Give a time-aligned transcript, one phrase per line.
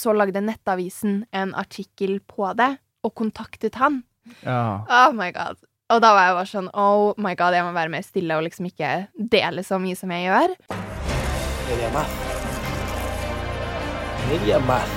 [0.00, 2.72] så lagde Nettavisen en artikkel på det,
[3.04, 4.02] og kontaktet han.
[4.44, 4.84] Ja.
[4.88, 5.60] Oh my god.
[5.90, 8.44] Og da var jeg bare sånn Oh my god, jeg må være mer stille og
[8.46, 8.90] liksom ikke
[9.32, 10.54] dele så mye som jeg gjør.
[11.70, 12.14] Mediamath.
[14.30, 14.96] Mediamath.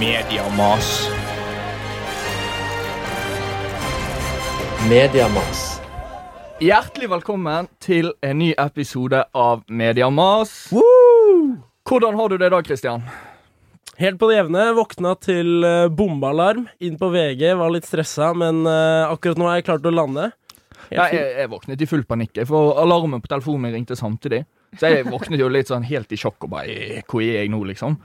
[0.00, 0.90] Mediamas.
[4.88, 5.73] Mediamas.
[6.62, 10.52] Hjertelig velkommen til en ny episode av Mediamas.
[11.84, 13.02] Hvordan har du det i dag, Christian?
[13.98, 14.68] Helt på det jevne.
[14.76, 16.68] Våkna til uh, bombealarm.
[16.82, 17.42] Inn på VG.
[17.58, 20.30] Var litt stressa, men eh, akkurat nå har jeg klart å lande.
[20.90, 24.42] Helt jeg, jeg våknet i full panikk, for alarmen på telefonen min ringte samtidig.
[24.78, 27.50] Så jeg våknet jo litt sånn helt i sjokk og bare "Eh, Hvor er jeg
[27.54, 27.98] nå, liksom?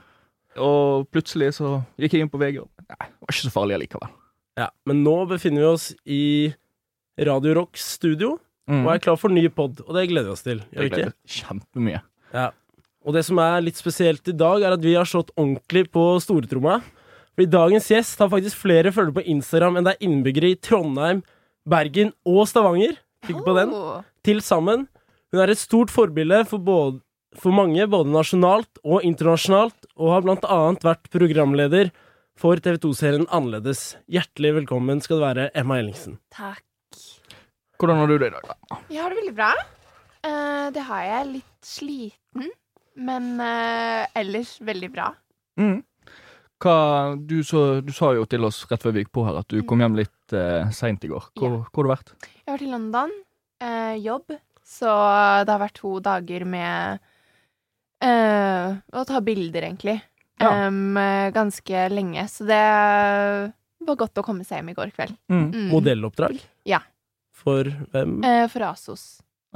[0.62, 3.76] Og plutselig så gikk jeg inn på VG, og nei, det var ikke så farlig
[3.78, 4.10] allikevel.
[4.58, 6.22] Ja, men nå befinner vi oss i
[7.26, 8.38] Radio Rocks studio
[8.70, 8.84] Mm.
[8.86, 10.60] og er klar for ny pod, og det gleder vi oss til.
[10.70, 11.14] Gjør vi Jeg ikke?
[11.40, 12.00] kjempemye.
[12.32, 12.46] Ja.
[13.04, 16.04] Og det som er litt spesielt i dag, er at vi har slått ordentlig på
[16.22, 16.80] stortromma.
[17.34, 21.22] Fordi dagens gjest har faktisk flere følgere på Instagram enn det er innbyggere i Trondheim,
[21.66, 22.98] Bergen og Stavanger.
[23.26, 23.72] Fikk på den.
[24.24, 24.86] Til sammen.
[25.32, 27.00] Hun er et stort forbilde for, både,
[27.38, 31.90] for mange, både nasjonalt og internasjonalt, og har blant annet vært programleder
[32.40, 33.96] for TV2-serien Annerledes.
[34.10, 36.18] Hjertelig velkommen skal du være, Emma Ellingsen.
[36.34, 36.64] Takk.
[37.80, 38.48] Hvordan har du det i dag?
[38.50, 38.78] da?
[38.92, 39.50] Jeg har det veldig bra.
[40.28, 41.28] Eh, det har jeg.
[41.38, 42.50] Litt sliten,
[43.00, 45.06] men eh, ellers veldig bra.
[45.60, 45.78] Mm.
[46.60, 46.74] Hva,
[47.16, 49.62] du, så, du sa jo til oss rett før vi gikk på her at du
[49.64, 51.30] kom hjem litt uh, seint i går.
[51.40, 51.60] Hvor, Ja.
[51.72, 52.10] hvor har du vært?
[52.28, 53.14] Jeg har vært i London,
[53.64, 54.34] eh, jobb,
[54.68, 54.92] så
[55.48, 57.00] det har vært to dager med
[58.04, 59.96] eh, å ta bilder, egentlig.
[60.40, 60.66] Ja.
[60.66, 62.60] Em, eh, ganske lenge, så det
[63.88, 65.16] var godt å komme seg hjem i går kveld.
[65.32, 65.46] Mm.
[65.48, 65.66] Mm.
[65.72, 66.38] Modelloppdrag?
[66.68, 66.82] Ja.
[67.40, 68.18] For hvem?
[68.26, 69.04] Eh, for Asos.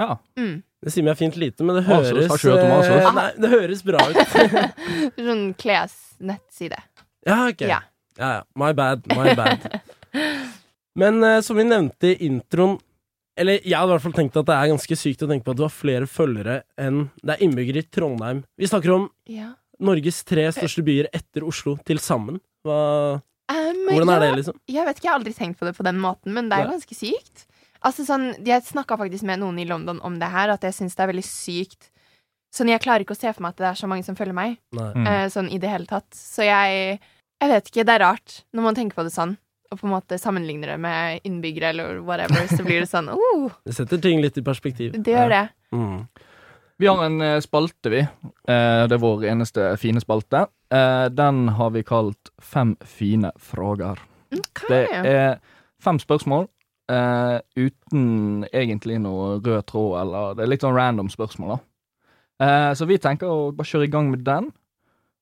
[0.00, 0.16] Ja.
[0.40, 0.62] Mm.
[0.84, 2.88] Det sier meg fint lite, men det høres ikke Asos.
[2.88, 4.34] eh, Nei, det høres bra ut.
[5.28, 6.80] sånn klesnettside.
[7.28, 7.66] ja, ok.
[7.68, 7.82] Ja.
[8.18, 8.42] Ja, ja.
[8.54, 9.64] My bad, my bad.
[10.94, 12.76] Men eh, som vi nevnte i introen
[13.36, 15.50] Eller jeg hadde i hvert fall tenkt at det er ganske sykt å tenke på
[15.56, 18.44] at du har flere følgere enn det er innbyggere i Trondheim.
[18.54, 19.48] Vi snakker om Ja.
[19.82, 22.38] Norges tre største byer etter Oslo til sammen.
[22.64, 24.54] Hva, Um, hvordan er ja, det, liksom?
[24.72, 26.70] Jeg vet ikke, jeg har aldri tenkt på det på den måten, men det er
[26.70, 27.42] ganske sykt.
[27.84, 30.94] Altså sånn, Jeg snakka faktisk med noen i London om det her, at jeg syns
[30.96, 31.90] det er veldig sykt.
[32.54, 34.34] Sånn, Jeg klarer ikke å se for meg at det er så mange som følger
[34.34, 35.06] meg, Mm.
[35.06, 36.08] eh, sånn i det hele tatt.
[36.14, 37.00] Så jeg
[37.42, 39.36] Jeg vet ikke, det er rart når man tenker på det sånn,
[39.72, 43.50] og på en måte sammenligner det med innbyggere eller whatever, så blir det sånn oh,
[43.66, 44.92] Det setter ting litt i perspektiv.
[45.02, 45.48] det gjør det.
[45.74, 46.06] Mm.
[46.78, 47.98] Vi har en eh, spalte, vi.
[48.00, 50.46] Eh, det er vår eneste fine spalte.
[50.72, 53.98] Eh, den har vi kalt Fem fine frågar.
[54.32, 54.68] Okay.
[54.68, 55.38] Det er
[55.82, 56.48] fem spørsmål
[56.90, 61.62] eh, uten egentlig noe rød tråd, eller Det er litt sånn random spørsmål, da.
[62.42, 64.50] Uh, så vi tenker å bare kjøre i gang med den.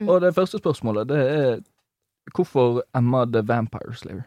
[0.01, 0.09] Mm.
[0.09, 1.59] Og det første spørsmålet, det er
[2.35, 4.25] hvorfor Emma the Vampire Slayer?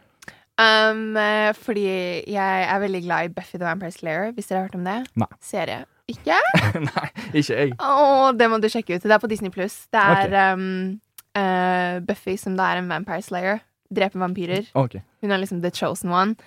[0.56, 1.84] Um, eh, fordi
[2.32, 4.96] jeg er veldig glad i Buffy the Vampire Slayer, hvis dere har hørt om det.
[5.20, 5.28] Nei.
[5.44, 5.84] Serie.
[6.08, 6.38] Ikke?
[6.88, 7.74] Nei, ikke jeg.
[7.82, 9.04] Å, det må du sjekke ut.
[9.04, 9.82] Det er på Disney Pluss.
[9.92, 10.52] Det er okay.
[10.54, 11.00] um,
[11.36, 13.60] uh, Buffy som da er en vampire slayer.
[13.92, 14.70] Dreper vampyrer.
[14.78, 15.02] Okay.
[15.20, 16.38] Hun er liksom the chosen one.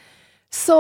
[0.52, 0.76] Så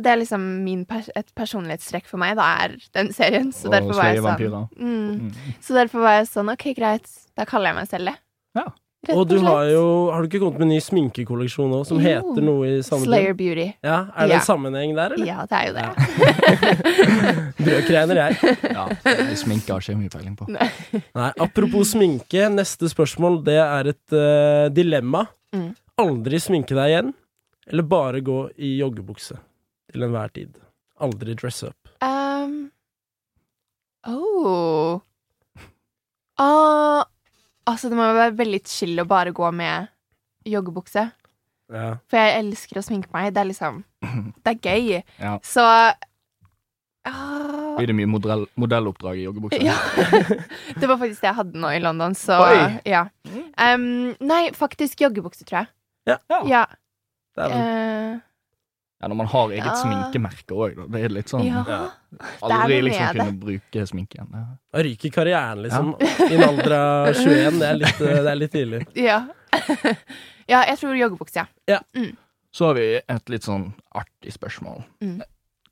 [0.00, 3.50] det er liksom min pers et personlighetstrekk for meg, da er den serien.
[3.52, 5.32] Så Og derfor var jeg sånn mm, Mm.
[5.60, 7.10] Så derfor var jeg sånn, OK, greit.
[7.36, 8.16] Da kaller jeg meg selv det.
[8.56, 8.64] Ja.
[9.02, 9.48] Rett Og du slett.
[9.50, 12.04] har jo Har du ikke kommet med en ny sminkekolleksjon nå, som Jo.
[12.06, 13.74] heter noe i samme Slayer Beauty.
[13.82, 14.38] Ja, Er det Ja.
[14.38, 15.26] en sammenheng der, eller?
[15.26, 15.86] Ja, det er jo det.
[17.64, 18.56] Brødkreiner, jeg.
[18.72, 20.46] Ja, det sminke har ikke mye peiling på.
[20.48, 25.26] Nei, apropos sminke, neste spørsmål det er et uh, dilemma.
[25.52, 25.74] Mm.
[26.02, 27.12] Aldri sminke deg igjen,
[27.72, 29.38] eller bare gå i joggebukse
[29.92, 30.58] til enhver tid.
[31.00, 31.88] Aldri dress up.
[32.04, 32.68] Um,
[34.06, 35.00] oh.
[36.36, 37.00] Uh,
[37.64, 39.88] altså, det må jo være veldig chill å bare gå med
[40.44, 41.06] joggebukse.
[41.72, 41.94] Ja.
[42.12, 43.32] For jeg elsker å sminke meg.
[43.32, 43.80] Det er liksom
[44.44, 45.00] Det er gøy.
[45.16, 45.38] Ja.
[45.46, 45.64] Så
[47.08, 49.62] uh, Blir det mye modell, modelloppdrag i joggebukse?
[49.64, 49.78] Ja.
[50.80, 52.60] det var faktisk det jeg hadde nå i London, så Oi.
[52.84, 53.06] ja.
[53.56, 55.72] Um, nei, faktisk joggebukse, tror jeg.
[56.12, 56.20] Ja.
[56.44, 56.66] Ja.
[57.36, 57.58] Det er vel.
[57.58, 58.20] eh,
[59.02, 59.74] Ja, når man har eget Ja.
[59.80, 60.84] sminkemerke òg, da.
[60.94, 61.64] Det er litt sånn ja.
[61.66, 61.78] Ja.
[62.46, 64.28] Aldri liksom kunne bruke sminke igjen.
[64.32, 64.44] Ja.
[64.72, 65.88] Da ryker karrieren, liksom.
[66.30, 67.58] I en alder av 21.
[67.58, 68.82] Det er litt, eh, det er litt tidlig.
[68.94, 69.16] Ja.
[70.52, 71.80] ja, jeg tror joggebukse, ja.
[72.52, 74.84] Så har vi et litt sånn artig spørsmål.
[75.02, 75.18] Mm.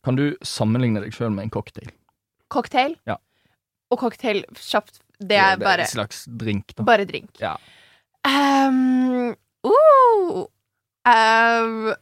[0.03, 1.91] Kan du sammenligne deg sjøl med en cocktail?
[2.51, 2.97] Cocktail.
[3.07, 3.19] Ja.
[3.93, 5.03] Og cocktail kjapt.
[5.21, 6.83] Det er bare, en slags drink, da.
[6.89, 7.31] bare drink.
[7.39, 7.55] Ja.
[8.27, 10.47] Um, uh,
[11.07, 11.95] um,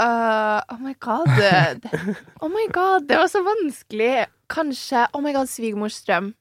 [0.00, 1.84] uh, oh my god.
[2.42, 4.26] Oh my god, det var så vanskelig.
[4.50, 6.32] Kanskje Oh my god, svigermors drøm.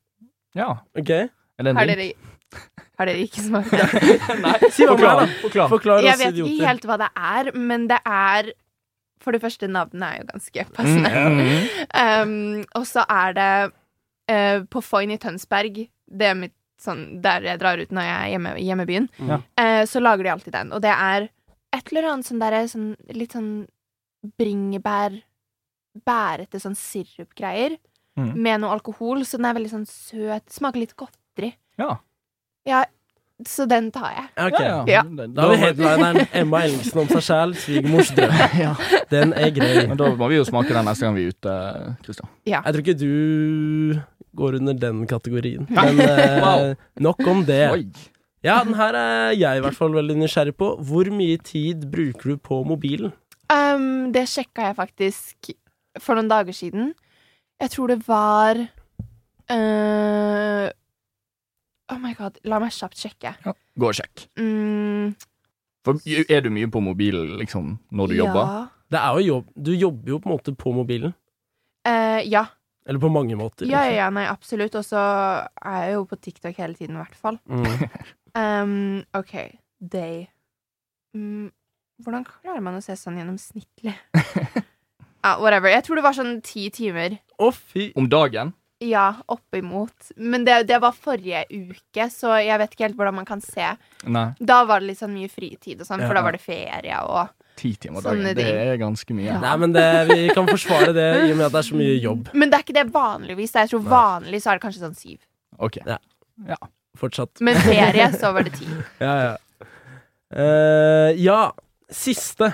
[0.55, 0.77] Ja.
[0.97, 1.09] Ok?
[1.59, 2.11] Eller en Har dere,
[2.99, 3.87] har dere ikke smakt det?
[4.41, 5.69] Nei, Si hva det er, forklar.
[5.69, 8.51] Forklar Jeg oss vet ikke helt hva det er, men det er
[9.21, 11.09] For det første, navnet er jo ganske passende.
[11.11, 11.65] Mm.
[11.91, 13.49] Um, og så er det
[14.31, 18.15] eh, på Foyn i Tønsberg, det er mitt sånn der jeg drar ut når jeg
[18.15, 19.41] er hjemme i hjemmebyen, Ja.
[19.59, 20.71] eh, så lager de alltid den.
[20.71, 21.27] Og det er
[21.73, 23.67] et eller annet sånn derre sånn litt sånn
[24.39, 25.19] bringebær
[26.05, 27.77] Bærete sånn sirupgreier
[28.17, 28.33] Mm.
[28.35, 30.49] med noe alkohol, så den er veldig sånn søt.
[30.51, 31.53] Smaker litt godteri.
[31.79, 31.99] Ja.
[32.67, 32.81] Ja,
[33.47, 34.25] så den tar jeg.
[34.35, 34.87] Okay, ok.
[34.89, 35.03] Ja, Ja.
[35.03, 38.59] Det- Da har vi headlineren Emma Ellingsen om seg sjæl, svigermors drøm.
[38.59, 38.75] Ja.
[39.09, 39.87] Den er grei.
[39.87, 42.29] Men da må vi jo smake den neste gang vi er ute, Kristian.
[42.45, 44.01] Jeg tror ikke du
[44.35, 45.65] går under den kategorien.
[45.69, 46.75] Men eh, Wow.
[46.99, 47.71] nok om det.
[47.71, 47.85] Oi.
[48.43, 50.71] Ja, den her er jeg i hvert fall veldig nysgjerrig på.
[50.87, 53.11] Hvor mye tid bruker du på mobilen?
[53.51, 55.49] Um, det sjekka jeg faktisk
[55.99, 56.93] for noen dager siden.
[57.59, 58.59] Jeg tror det var
[59.51, 60.67] uh,
[61.89, 63.33] Oh my god, la meg kjapt sjekke.
[63.43, 64.27] Gå og sjekk.
[64.39, 65.15] Mm,
[65.83, 65.97] For
[66.29, 68.69] er du mye på mobilen liksom, når du jobber?
[68.89, 69.49] Det er jo jobb.
[69.57, 71.15] Du jobber jo på en måte på mobilen.
[71.87, 72.45] Uh, ja.
[72.87, 73.67] Eller på mange måter.
[73.69, 74.13] ja, ja, liksom.
[74.19, 74.75] nei, absolutt.
[74.79, 77.39] Og så er jeg jo på TikTok hele tiden, i hvert fall.
[77.49, 77.89] Mm.
[78.37, 79.31] Um, OK.
[79.81, 80.27] Day.
[81.17, 81.49] Mm,
[82.05, 83.95] hvordan klarer man å se sånn gjennomsnittlig?
[85.25, 85.71] ah, whatever.
[85.73, 87.17] Jeg tror det var sånn ti timer.
[87.41, 88.53] Å, fy Om dagen?
[88.85, 90.11] Ja, oppimot.
[90.15, 93.73] Men det, det var forrige uke, så jeg vet ikke helt hvordan man kan se.
[94.07, 94.29] Nei.
[94.39, 96.21] Da var det litt sånn mye fritid og sånn, for Ja.
[96.21, 98.39] da var det ferie og Ti timer Sånne dagen.
[98.39, 99.27] Det er ganske mye.
[99.27, 99.39] Ja.
[99.43, 101.97] Nei, men det, vi kan forsvare det i og med at det er så mye
[101.99, 102.29] jobb.
[102.39, 103.55] Men det er ikke det vanligvis.
[103.59, 105.19] Jeg tror vanlig så er det kanskje sånn syv.
[105.59, 105.81] Ok.
[106.99, 107.41] Fortsatt.
[107.43, 108.67] Men ferie, så var det ti.
[109.03, 109.35] Ja, ja.
[110.29, 111.39] Uh, ja,
[111.91, 112.51] siste.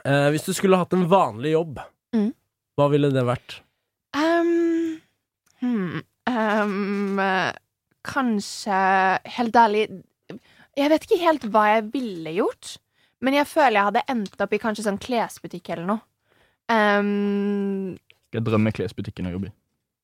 [0.00, 1.80] Uh, hvis du skulle hatt en vanlig jobb,
[2.10, 2.32] Mm.
[2.74, 3.60] hva ville det vært?
[4.18, 4.96] Um,
[5.62, 7.20] hmm, um,
[8.02, 8.80] kanskje
[9.36, 9.84] Helt ærlig
[10.74, 12.72] Jeg vet ikke helt hva jeg ville gjort,
[13.20, 16.00] men jeg føler jeg hadde endt opp i kanskje sånn klesbutikk eller noe.
[16.70, 17.96] Um,
[18.34, 19.56] jeg drømme klesbutikken å jobbe i?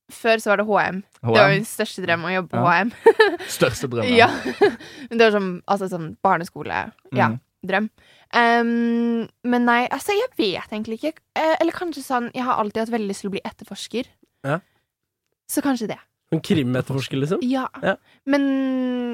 [0.07, 0.99] før så var det HM.
[1.19, 1.53] Det var HM?
[1.57, 2.75] min største drøm å jobbe på Ja.
[2.79, 2.91] HM.
[3.57, 4.13] Største drømmen.
[4.15, 4.29] Ja.
[5.09, 6.77] Men det var sånn, altså sånn barneskole.
[7.11, 7.39] Ja, Mm.
[7.67, 7.89] drøm.
[8.31, 11.19] Um, men nei, altså, jeg vet egentlig ikke.
[11.35, 14.07] Eh, eller kanskje sånn Jeg har alltid hatt veldig lyst til å bli etterforsker.
[14.47, 14.59] Ja.
[15.51, 15.99] Så kanskje det.
[16.35, 17.39] En krimetterforsker, liksom?
[17.47, 17.67] Ja.
[17.79, 17.93] Ja.
[18.27, 18.43] Men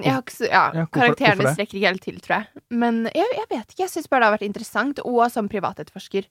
[0.01, 2.63] jeg har ikke så Ja, Ja, karakterene strekker ikke helt til, tror jeg.
[2.73, 3.83] Men jeg, jeg vet ikke.
[3.83, 5.01] Jeg syns bare det har vært interessant.
[5.05, 6.25] Og som privatetterforsker.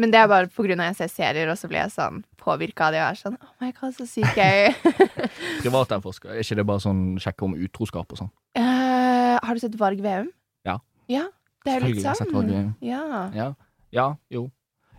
[0.00, 1.92] Men det er bare på grunn av at jeg ser serier, og så blir jeg
[1.92, 3.02] sånn påvirka av det.
[3.02, 4.78] Og er sånn Oh my god, så syk jeg er.
[5.64, 8.30] Privatetterforsker, er ikke det bare sånn sjekke om utroskap og sånn?
[8.56, 10.30] Uh, har du sett Varg Veum?
[10.68, 10.78] Ja.
[11.10, 11.26] Ja,
[11.66, 12.72] det er jo litt sånn.
[12.86, 13.04] Ja.
[13.34, 13.50] Ja.
[13.90, 14.46] Ja, jo.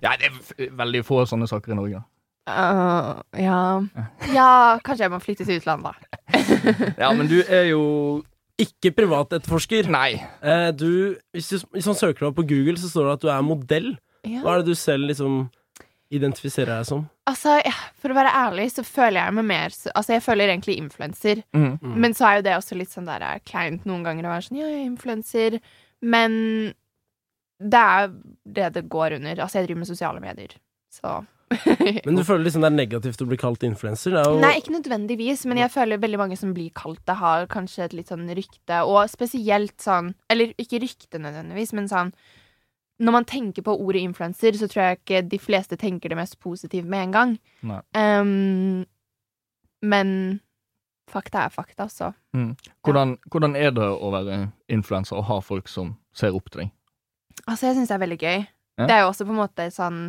[0.04, 2.02] Ja, det er veldig få sånne saker i Norge.
[2.02, 2.11] da.
[2.50, 3.60] Øh, ja.
[4.34, 4.50] ja,
[4.84, 6.20] kanskje jeg må flytte til utlandet, da.
[6.98, 7.82] Ja, men du er jo
[8.62, 9.88] Ikke privatetterforsker.
[9.90, 10.20] Nei.
[10.42, 13.24] Eh, du, hvis, du, hvis man søker deg opp på Google, så står det at
[13.26, 13.88] du er modell.
[14.28, 14.42] Ja.
[14.44, 15.48] Hva er det du selv liksom
[16.14, 17.06] identifiserer deg som?
[17.30, 20.50] Altså, ja, for å være ærlig, så føler jeg meg mer så- Altså, jeg føler
[20.52, 21.42] egentlig influenser.
[21.56, 21.78] Mm.
[22.04, 24.46] Men så er jo det også litt sånn der eh, kleint noen ganger å være
[24.50, 25.60] sånn Ja, jeg er influenser.
[26.02, 26.74] Men
[27.62, 28.12] det er
[28.46, 29.42] det det går under.
[29.46, 30.54] Altså, jeg driver med sosiale medier,
[30.94, 31.22] så
[32.06, 34.16] Men du føler liksom det er negativt å bli kalt influenser?
[34.16, 37.48] Er jo Nei, ikke nødvendigvis, men jeg føler veldig mange som blir kalt det, har
[37.52, 42.14] kanskje et litt sånn rykte, og spesielt sånn Eller ikke rykte nødvendigvis, men sånn
[43.04, 46.40] Når man tenker på ordet influenser, så tror jeg ikke de fleste tenker det mest
[46.40, 47.32] positivt med en gang.
[47.98, 48.84] Ehm,
[49.82, 50.12] men
[51.10, 52.12] fakta er fakta, så.
[52.86, 54.38] Hvordan, hvordan er det å være
[54.70, 56.76] influenser og ha folk som ser opp til deg?
[57.48, 58.46] Altså, jeg syns det er veldig gøy.
[58.78, 58.86] Ja.
[58.86, 60.00] Det er jo også på en måte sånn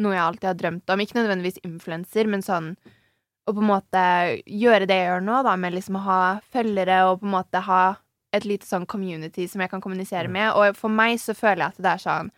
[0.00, 1.00] noe jeg alltid har drømt om.
[1.04, 2.72] Ikke nødvendigvis influenser, men sånn
[3.48, 4.02] å på en måte
[4.46, 6.20] gjøre det jeg gjør nå, da, med liksom å ha
[6.52, 7.82] følgere og på en måte ha
[8.32, 10.32] et lite sånn community som jeg kan kommunisere Mm.
[10.32, 10.52] med.
[10.54, 12.30] Og for meg så føler jeg at det er sånn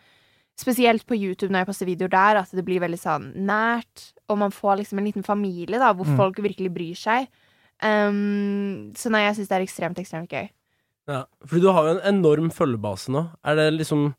[0.55, 4.13] Spesielt på YouTube når jeg poster videoer der, at det blir veldig sånn nært.
[4.29, 6.15] Og man får liksom en liten familie, da, hvor Mm.
[6.15, 7.27] folk virkelig bryr seg.
[7.81, 10.49] Um, så nei, jeg syns det er ekstremt, ekstremt gøy.
[11.09, 13.25] Ja, fordi du har jo en enorm følgebase nå.
[13.43, 14.13] Er det liksom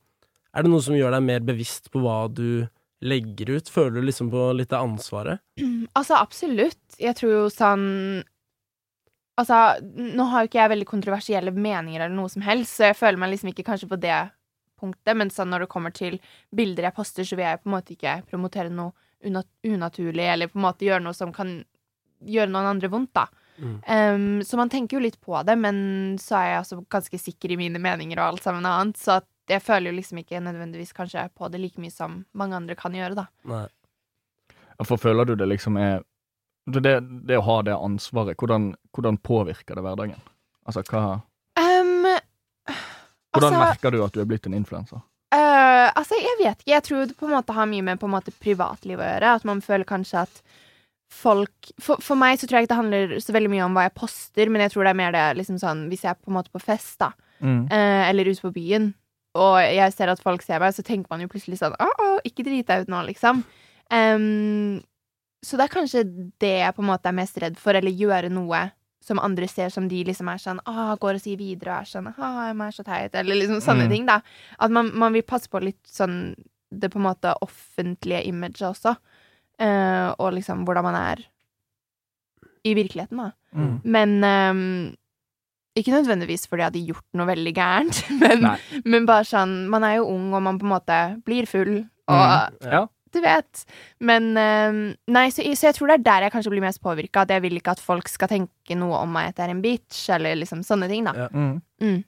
[0.54, 2.68] Er det noe som gjør deg mer bevisst på hva du
[3.04, 3.68] legger ut?
[3.70, 5.42] Føler du liksom på litt av ansvaret?
[5.94, 6.96] Altså, absolutt.
[6.99, 7.84] Jeg tror jo sånn
[9.38, 12.99] Altså, nå har jo ikke jeg veldig kontroversielle meninger eller noe som helst, så jeg
[13.00, 14.18] føler meg liksom ikke kanskje på det
[14.78, 16.20] punktet, men sånn når det kommer til
[16.54, 18.94] bilder jeg poster, så vil jeg på en måte ikke promotere noe
[19.26, 21.56] unat unaturlig, eller på en måte gjøre noe som kan
[22.25, 23.26] gjøre noen andre vondt, da.
[23.58, 23.75] Mm.
[23.87, 25.76] Um, så man tenker jo litt på det, men
[26.23, 29.28] så er jeg altså ganske sikker i mine meninger og alt sammen annet, så at
[29.50, 32.76] jeg føler jo liksom ikke nødvendigvis kanskje er på det like mye som mange andre
[32.78, 33.26] kan gjøre, da.
[33.50, 33.66] Nei.
[34.84, 36.02] For føler du det liksom er
[36.66, 36.94] Det, det,
[37.28, 40.22] det å ha det ansvaret, hvordan, hvordan påvirker det hverdagen?
[40.64, 41.20] Altså, hva
[41.60, 42.06] Um,
[43.34, 45.02] Hvordan altså, merker du at du er blitt en influenser?
[45.34, 46.70] Uh, altså, jeg vet ikke.
[46.72, 49.34] Jeg tror det på en måte har mye med på en måte privatliv å gjøre.
[49.36, 50.40] At man føler kanskje at
[51.14, 53.84] folk for, for meg så tror jeg ikke det handler så veldig mye om hva
[53.86, 56.32] jeg poster, men jeg tror det er mer det liksom sånn Hvis jeg er på
[56.32, 57.12] en måte på fest, da,
[57.44, 57.64] Mm.
[57.66, 58.92] uh, eller ute på byen,
[59.34, 62.08] og jeg ser at folk ser meg, så tenker man jo plutselig sånn Å, å
[62.24, 63.42] ikke drit deg ut nå, liksom.
[63.90, 64.80] Um,
[65.44, 66.02] så det er kanskje
[66.40, 68.62] det jeg på en måte er mest redd for, eller gjøre noe
[69.04, 71.90] som andre ser som de liksom er sånn Å, går og sier videre og er
[71.90, 73.14] sånn Å, jeg er så teit.
[73.20, 73.90] Eller liksom sånne Mm.
[73.92, 74.20] ting, da.
[74.58, 76.34] At man, man vil passe på litt sånn
[76.72, 78.96] det på en måte offentlige imaget også.
[79.60, 81.20] uh, og liksom hvordan man er
[82.64, 83.30] i virkeligheten, da.
[83.54, 83.74] Mm.
[83.84, 84.96] Men ehm,
[85.76, 88.45] ikke nødvendigvis fordi jeg hadde gjort noe veldig gærent, men,
[88.85, 92.52] men bare sånn Man er jo ung, og man på en måte blir full, og
[92.61, 92.71] Mm.
[92.73, 92.83] Ja.
[93.14, 93.64] du vet.
[94.00, 97.23] Men ehm, Nei, så, så jeg tror det er der jeg kanskje blir mest påvirka.
[97.23, 99.62] At jeg vil ikke at folk skal tenke noe om meg at jeg er en
[99.62, 101.14] bitch, eller liksom sånne ting, da.
[101.14, 101.28] Ja.
[101.33, 101.62] Mm.
[101.81, 102.02] Mm.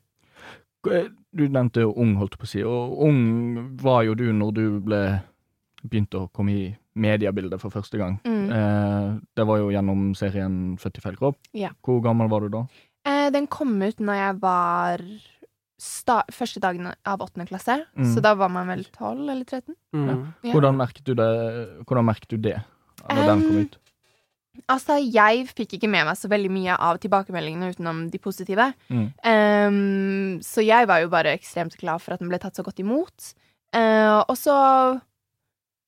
[1.37, 3.23] Du nevnte jo ung, holdt jeg på å si, og ung
[3.83, 5.01] var jo du når du ble
[5.87, 8.17] begynte å komme i mediebildet for første gang.
[8.25, 8.47] Mm.
[8.57, 11.37] Eh, det var jo gjennom serien Født i feil kropp.
[11.55, 11.71] Ja.
[11.85, 12.63] Hvor gammel var du da?
[13.27, 15.03] Eh, den kom ut når jeg var
[15.77, 18.15] sta første dagen av åttende klasse, Mm.
[18.15, 19.75] så da var man vel 12 eller 13.
[19.93, 20.33] Mm.
[20.43, 20.53] Ja.
[20.53, 22.57] Hvordan merket du det, hvordan merket du det
[23.11, 23.77] når den kom Um, ut?
[24.73, 28.71] Altså, jeg fikk ikke med meg så veldig mye av tilbakemeldingene utenom de positive.
[28.89, 29.13] Mm.
[29.21, 32.81] Um, så jeg var jo bare ekstremt glad for at den ble tatt så godt
[32.81, 33.35] imot.
[33.77, 35.01] Uh, og så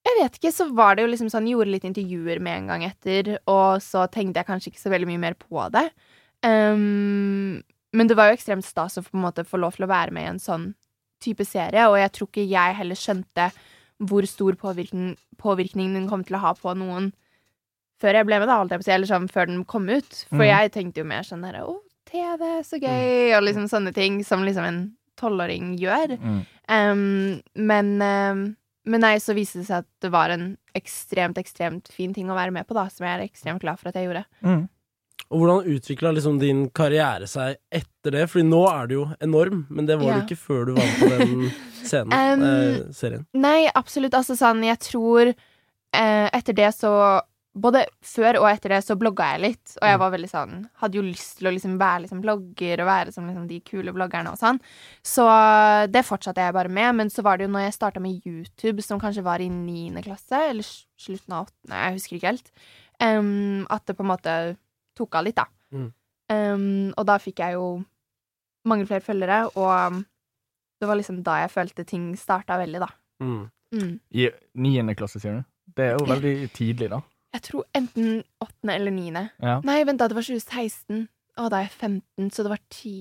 [0.04, 2.84] Jeg vet ikke, så var det jo liksom sånn Gjorde litt intervjuer med en gang
[2.84, 5.90] etter, og så tenkte jeg kanskje ikke så veldig mye mer på det.
[6.46, 9.90] Ehm, men det var jo ekstremt stas å på en måte få lov til å
[9.90, 10.68] være med i en sånn
[11.22, 13.48] type serie, og jeg tror ikke jeg heller skjønte
[14.08, 17.10] hvor stor påvirkning, påvirkning den kom til å ha på noen
[17.98, 19.88] før jeg ble med, da, holdt jeg på å si, eller sånn før den kom
[19.90, 20.20] ut.
[20.28, 20.50] For mm.
[20.52, 21.74] jeg tenkte jo mer sånn derre Å,
[22.08, 24.80] TV, så gøy, og liksom sånne ting som liksom en
[25.18, 26.14] tolvåring gjør.
[26.22, 26.38] Mm.
[26.70, 27.02] Um,
[27.58, 28.44] men, um,
[28.88, 32.38] men nei, så viste det seg at det var en ekstremt, ekstremt fin ting å
[32.38, 34.24] være med på, da, som jeg er ekstremt glad for at jeg gjorde.
[34.46, 34.62] Mm.
[35.30, 38.26] Og hvordan utvikla liksom din karriere seg etter det?
[38.32, 40.20] Fordi nå er du jo enorm, men det var Ja.
[40.20, 41.50] du ikke før du var på den
[41.88, 43.26] scenen, Um, eh, serien.
[43.34, 44.14] Nei, absolutt.
[44.16, 46.92] Altså sånn, jeg tror eh, etter det så
[47.58, 50.98] Både før og etter det så blogga jeg litt, og jeg var veldig sånn Hadde
[50.98, 54.30] jo lyst til å liksom være liksom blogger og være som liksom de kule bloggerne
[54.30, 54.60] og sånn.
[55.02, 55.24] Så
[55.90, 56.94] det fortsatte jeg bare med.
[57.00, 60.04] Men så var det jo når jeg starta med YouTube, som kanskje var i niende
[60.04, 62.52] klasse, eller slutten av åttende, jeg husker ikke helt,
[63.02, 64.36] um, at det på en måte
[64.98, 65.46] tok av litt, da.
[65.74, 65.88] Mm.
[66.28, 67.68] Um, og da fikk jeg jo
[68.68, 70.02] mange flere følgere, og
[70.78, 72.90] det var liksom da jeg følte ting starta veldig, da.
[73.24, 73.44] Mm.
[73.74, 73.94] Mm.
[74.10, 74.28] I
[74.60, 75.46] niende klasse, sier du?
[75.76, 77.00] Det er jo veldig tidlig, da.
[77.36, 79.28] Jeg tror enten åttende eller niende.
[79.42, 79.58] Ja.
[79.66, 81.06] Nei, vent da, det var 2016.
[81.38, 82.94] Å, da er jeg 15, så det var 10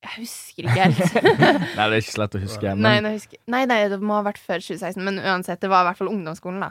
[0.00, 1.16] Jeg husker ikke helt.
[1.76, 2.74] Nei, det er ikke så lett å huske.
[2.76, 3.40] Men, nei, husker...
[3.52, 6.12] nei, nei, det må ha vært før 2016, men uansett, det var i hvert fall
[6.12, 6.70] ungdomsskolen, da.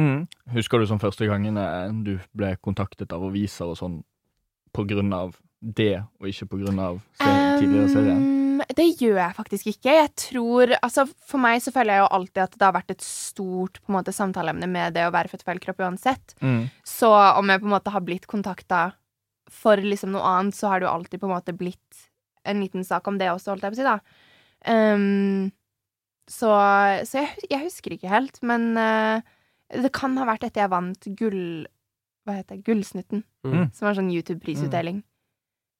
[0.00, 0.18] mm.
[0.56, 1.60] Husker du som første gangen
[2.04, 3.96] du ble kontaktet av aviser og sånn
[4.76, 8.20] på grunn av det, og ikke på grunn av tidligere serien?
[8.20, 9.94] Um, det gjør jeg faktisk ikke.
[9.98, 13.04] Jeg tror Altså, for meg så føler jeg jo alltid at det har vært et
[13.04, 16.36] stort på en måte samtaleemne med det å være født feil kropp uansett.
[16.40, 16.68] Mm.
[16.86, 18.88] Så om jeg på en måte har blitt kontakta
[19.52, 22.06] for liksom noe annet, så har det jo alltid på en måte blitt
[22.46, 23.98] en liten sak om det også, holdt jeg på å si, da.
[24.66, 25.52] Um,
[26.30, 26.50] så
[27.06, 29.22] så jeg, jeg husker ikke helt, men uh,
[29.74, 31.66] det kan ha vært etter jeg vant gull...
[32.26, 32.64] Hva heter det?
[32.66, 33.72] Gullsnutten, Mm.
[33.72, 35.02] som var sånn YouTube-prisutdeling.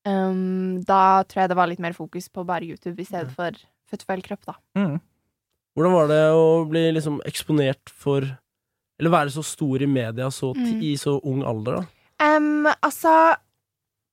[0.06, 3.50] Um, da tror jeg det var litt mer fokus på bare YouTube i stedet for
[3.90, 4.54] Født feil kropp, da.
[4.76, 5.00] Mm.
[5.76, 8.22] Hvordan var det å bli liksom eksponert for
[8.98, 10.82] Eller være så stor i media så Mm.
[10.82, 12.36] i så ung alder, da?
[12.36, 13.36] Um, altså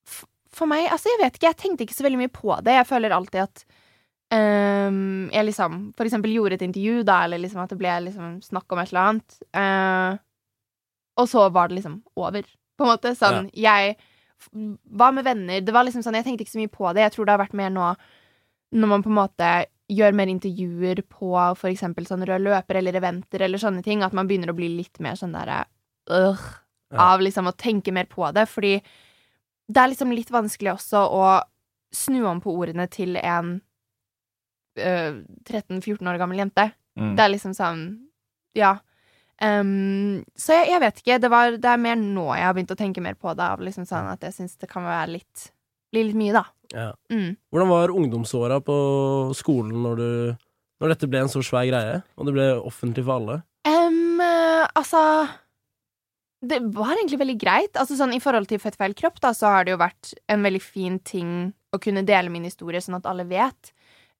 [0.05, 1.47] f- For meg Altså, jeg vet ikke.
[1.47, 2.73] Jeg tenkte ikke så veldig mye på det.
[2.73, 3.63] Jeg føler alltid at
[4.31, 8.41] um, jeg liksom for eksempel gjorde et intervju, da, eller liksom at det ble liksom
[8.43, 9.39] snakk om et eller annet.
[9.53, 10.17] eh,
[11.17, 12.41] og så var det liksom over,
[12.77, 13.13] på en måte.
[13.15, 13.95] Sånn, jeg
[14.91, 15.61] var med venner.
[15.61, 17.01] Det var liksom sånn, Jeg tenkte ikke så mye på det.
[17.05, 17.93] Jeg tror det har vært mer nå
[18.73, 19.49] når man på en måte
[19.93, 21.29] gjør mer intervjuer på
[21.59, 24.71] for eksempel sånn rød løper eller eventer eller sånne ting, at man begynner å bli
[24.79, 25.65] litt mer sånn derre
[26.09, 26.39] øh,
[26.93, 27.13] Ja.
[27.13, 28.81] av liksom å tenke mer på det, fordi
[29.69, 31.41] det er liksom litt vanskelig også å
[31.93, 33.61] snu om på ordene til en
[34.77, 36.71] øh, 13-14 år gammel jente.
[36.97, 37.15] Mm.
[37.15, 37.83] Det er liksom sånn
[38.57, 38.75] Ja.
[39.43, 41.19] Ehm, så jeg, jeg vet ikke.
[41.23, 43.63] Det, var, det er mer nå jeg har begynt å tenke mer på det, av
[43.63, 45.49] liksom sånn at jeg syns det kan være litt
[45.93, 46.41] Bli litt mye, da.
[46.73, 46.87] Ja.
[47.13, 47.35] Mm.
[47.53, 48.75] Hvordan var ungdomsåra på
[49.37, 50.07] skolen når du
[50.81, 53.35] Når dette ble en så svær greie, og det ble offentlig for alle?
[54.63, 55.01] Eh, altså
[56.43, 57.77] det var egentlig veldig greit.
[57.79, 60.43] Altså sånn I forhold til Født feil kropp, da, så har det jo vært en
[60.43, 63.71] veldig fin ting å kunne dele min historie, sånn at alle vet.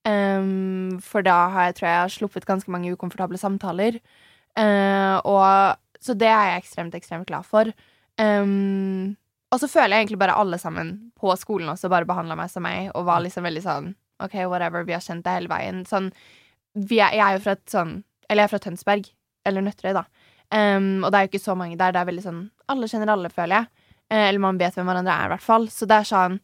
[0.07, 3.99] Um, for da har jeg, tror jeg jeg har sluppet ganske mange ukomfortable samtaler.
[4.59, 7.71] Uh, og, så det er jeg ekstremt, ekstremt glad for.
[8.21, 9.15] Um,
[9.53, 12.65] og så føler jeg egentlig bare alle sammen på skolen også bare behandla meg som
[12.65, 13.91] meg, og var liksom veldig sånn
[14.23, 15.83] OK, whatever, vi har kjent det hele veien.
[15.89, 16.11] Sånn
[16.73, 17.91] vi er, Jeg er jo fra et sånn
[18.29, 19.09] Eller jeg er fra Tønsberg.
[19.45, 20.05] Eller Nøtterøy, da.
[20.53, 21.93] Um, og det er jo ikke så mange der.
[21.93, 22.41] Det er veldig sånn
[22.71, 23.91] Alle kjenner alle, føler jeg.
[24.13, 25.67] Uh, eller man vet hvem hverandre er, i hvert fall.
[25.73, 26.39] Så det er sånn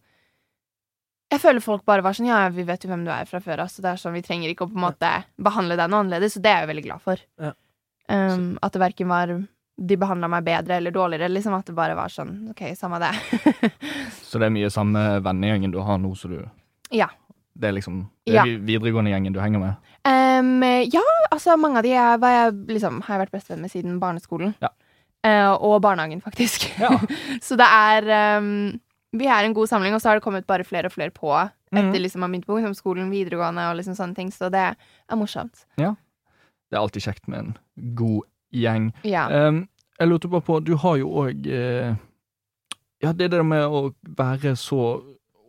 [1.34, 3.66] Jeg føler folk bare var sånn Ja, vi vet jo hvem du er fra før
[3.66, 6.04] av, så det er sånn vi trenger ikke å på en måte behandle deg noe
[6.04, 7.26] annerledes, så det er jeg jo veldig glad for.
[7.42, 7.56] Ja.
[8.10, 9.32] Um, at det verken var
[9.80, 13.12] de behandla meg bedre eller dårligere, liksom at det bare var sånn OK, samme det.
[14.28, 16.40] Så det er mye samme vennegjengen du har nå som du
[16.92, 17.08] ja.
[17.60, 18.42] Det er liksom det Ja.
[18.42, 19.76] er vi- videregående gjengen du henger med?
[20.08, 24.00] Um, ja, altså mange av de var jeg, liksom, har jeg vært bestevenn med siden
[24.00, 24.54] barneskolen.
[24.64, 24.70] Ja.
[25.28, 26.70] Uh, og barnehagen, faktisk.
[26.80, 26.94] Ja.
[27.46, 28.80] så det er um,
[29.12, 31.30] Vi er en god samling, og så har det kommet bare flere og flere på
[31.36, 35.16] etter etter liksom man begynte på ungdomsskolen, videregående og liksom sånne ting, så det er
[35.18, 35.66] morsomt.
[36.70, 38.92] Det er alltid kjekt med en god gjeng.
[39.08, 39.28] Ja.
[39.50, 39.64] Um,
[40.00, 41.96] jeg lurte bare på, du har jo òg eh,
[43.04, 45.00] Ja, det der med å være så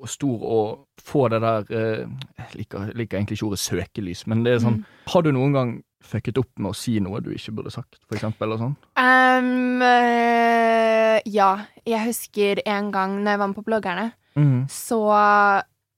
[0.08, 2.08] stor og få det der eh,
[2.38, 4.84] Jeg liker, liker egentlig ikke ordet søkelys, men det er sånn Mm.
[5.10, 5.70] Har du noen gang
[6.06, 8.46] fucket opp med å si noe du ikke burde sagt, for eksempel?
[8.46, 8.76] Eller sånn?
[8.96, 11.50] Um, eh, ja,
[11.84, 14.06] jeg husker en gang når jeg var med på Bloggerne,
[14.38, 14.60] mm.
[14.70, 15.00] så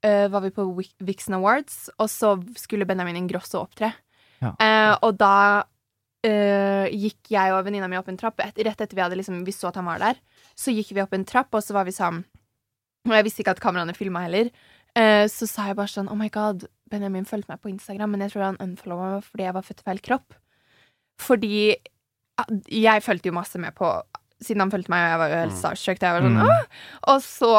[0.02, 0.66] eh, var vi på
[1.06, 3.92] Vixen Awards, og så skulle Benjamin Ingrosso opptre.
[4.42, 4.52] Ja.
[4.58, 5.36] Eh, og da
[6.26, 8.42] eh, gikk jeg og venninna mi opp en trapp.
[8.44, 10.20] Et, rett etter vi hadde liksom, vi så at han var der,
[10.58, 12.24] så gikk vi opp en trapp, og så var vi sammen.
[13.08, 14.52] Og jeg visste ikke at kameraene filma heller.
[14.98, 18.26] Eh, så sa jeg bare sånn Oh my god, Benjamin fulgte meg på Instagram, men
[18.26, 20.36] jeg tror han unfollowa meg fordi jeg var født i feil kropp.
[21.22, 21.56] Fordi
[22.40, 23.94] ah, jeg fulgte jo masse med på
[24.42, 26.00] Siden han fulgte meg, og jeg var jo helt starstruck.
[26.02, 26.78] Jeg var sånn, Mm.
[27.12, 27.50] Og så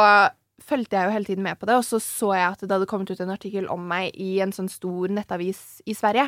[0.68, 2.88] fulgte jeg jo hele tiden med på det, og så så jeg at det hadde
[2.92, 6.26] kommet ut en artikkel om meg i en sånn stor nettavis i Sverige.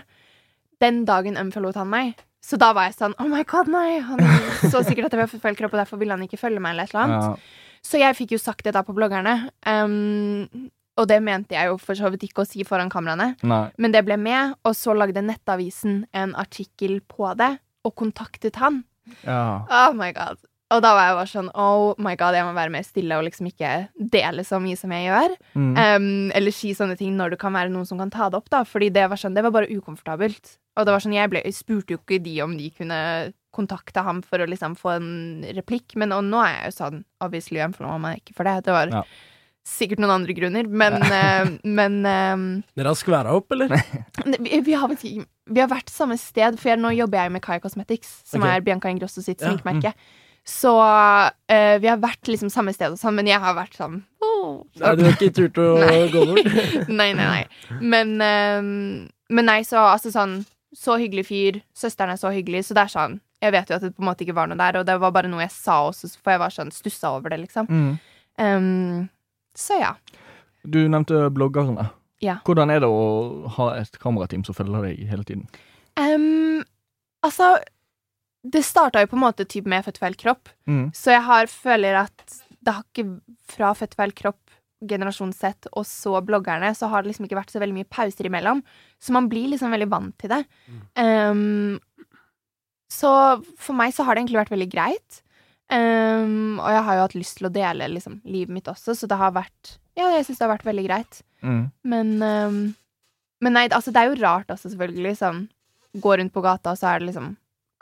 [0.83, 2.15] Den dagen unforlot han meg.
[2.45, 3.99] Så da var jeg sånn Oh my god, nei!
[4.05, 4.21] Han
[4.69, 6.93] så sikkert at jeg var i og derfor ville han ikke følge meg, eller et
[6.93, 7.29] eller annet.
[7.29, 7.61] Ja.
[7.85, 9.51] Så jeg fikk jo sagt det da på bloggerne.
[9.65, 13.33] Um, og det mente jeg jo for så vidt ikke å si foran kameraene.
[13.45, 13.65] Nei.
[13.81, 18.83] Men det ble med, og så lagde Nettavisen en artikkel på det, og kontaktet han.
[19.25, 19.65] Ja.
[19.69, 20.39] Oh my god.
[20.73, 23.27] Og da var jeg bare sånn Oh my god, jeg må være mer stille og
[23.27, 23.73] liksom ikke
[24.15, 25.35] dele så mye som jeg gjør.
[25.53, 25.73] Mm.
[25.77, 26.07] Um,
[26.37, 28.63] eller si sånne ting når det kan være noen som kan ta det opp, da.
[28.65, 30.55] Fordi det var sånn, det var bare ukomfortabelt.
[30.75, 32.99] Og det var sånn, jeg, ble, jeg spurte jo ikke de om de kunne
[33.55, 36.99] kontakte ham for å liksom få en replikk, men og nå er jeg jo sånn
[37.23, 38.65] Obviously, I'm from meg ikke for det.
[38.67, 39.03] Det var Ja.
[39.65, 42.43] sikkert noen andre grunner, men, uh, men um,
[42.75, 43.71] Dere har skværa opp, eller?
[44.43, 47.57] vi, vi, har, vi har vært samme sted, for jeg, nå jobber jeg med Kai
[47.63, 48.59] Cosmetics, som okay.
[48.59, 49.95] er Bianca Ingrosso sitt Ja, sminkemerke.
[50.45, 51.31] Så uh,
[51.81, 54.61] vi har vært liksom samme sted og sånn, men jeg har vært sånn «Åh».
[54.77, 55.71] Nei, du har ikke turt å
[56.13, 56.51] gå bort?
[56.99, 57.79] Nei, nei, nei.
[57.81, 58.67] Men, ehm,
[59.33, 60.43] men nei, så altså sånn
[60.75, 61.61] Så hyggelig fyr.
[61.77, 64.07] Søsteren er så hyggelig, så det er sånn Jeg vet jo at det på en
[64.09, 66.41] måte ikke var noe der, og det var bare noe jeg sa også, for jeg
[66.41, 67.67] var sånn stussa over det, liksom.
[67.69, 67.97] Mm.
[68.41, 69.09] Um,
[69.55, 69.91] så ja.
[70.65, 71.89] Du nevnte bloggerne.
[72.23, 72.37] Ja.
[72.47, 75.45] Hvordan er det å ha et kamerateam som følger deg hele tiden?
[75.99, 76.63] Um,
[77.23, 77.57] altså
[78.43, 80.91] Det starta jo på en måte typ med Født feil kropp, Mm.
[80.93, 83.19] så jeg har, føler at det har ikke
[83.51, 84.41] fra Født feil kropp
[84.83, 88.27] generasjon Z og så bloggerne, så har det liksom ikke vært så veldig mye pauser
[88.27, 88.61] imellom.
[89.01, 90.41] Så man blir liksom veldig vant til det.
[90.99, 91.79] Um,
[92.91, 93.11] så
[93.57, 95.21] for meg så har det egentlig vært veldig greit.
[95.71, 99.09] Um, og jeg har jo hatt lyst til å dele liksom, livet mitt også, så
[99.09, 101.21] det har vært Ja, jeg syns det har vært veldig greit.
[101.41, 101.63] Mm.
[101.87, 102.59] Men um,
[103.41, 105.17] Men nei, altså, det er jo rart også, selvfølgelig.
[105.19, 105.45] Sånn
[106.01, 107.33] gå rundt på gata, og så er det liksom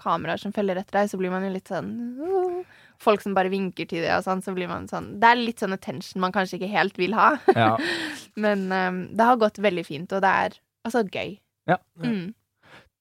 [0.01, 2.81] kameraer som følger etter deg, så blir man jo litt sånn «Åh».
[3.03, 5.59] Folk som bare vinker til det, og sånn, så blir man sånn Det er litt
[5.59, 7.33] sånn attention man kanskje ikke helt vil ha.
[7.57, 7.73] Ja.
[8.43, 10.55] Men um, det har gått veldig fint, og det er
[10.87, 11.35] altså gøy.
[11.69, 11.77] Ja.
[12.03, 12.31] Mm.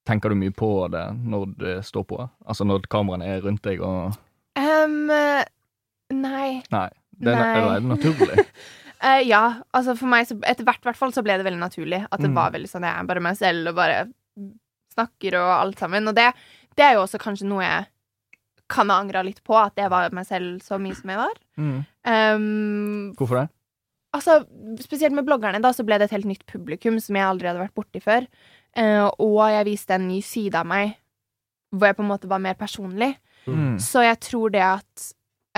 [0.06, 2.18] Tenker du mye på det når det står på?
[2.46, 4.16] Altså når kameraene er rundt deg og
[4.58, 5.44] Ehm, eh,
[6.12, 6.60] nei.
[6.74, 6.88] Nei.
[7.22, 7.60] Det er, Nei.
[7.76, 8.42] er det naturlig?
[9.00, 12.02] uh, ja, altså for meg så Etter hvert hvert fall så ble det veldig naturlig.
[12.10, 12.36] At det Mm.
[12.40, 14.02] var veldig sånn jeg er bare meg selv og bare
[14.92, 16.08] snakker og alt sammen.
[16.10, 16.26] Og det,
[16.76, 17.86] det er jo også kanskje noe jeg
[18.72, 21.36] kan ha angra litt på, at jeg var meg selv så mye som jeg var.
[21.60, 21.76] Mm.
[22.08, 23.48] Um, Hvorfor det?
[24.16, 24.42] altså,
[24.80, 27.62] spesielt med bloggerne, da, så ble det et helt nytt publikum som jeg aldri hadde
[27.62, 28.28] vært borti før.
[28.76, 30.96] Uh, og jeg viste en ny side av meg
[31.72, 33.14] hvor jeg på en måte var mer personlig.
[33.48, 33.78] Mm.
[33.80, 35.06] Så jeg tror det at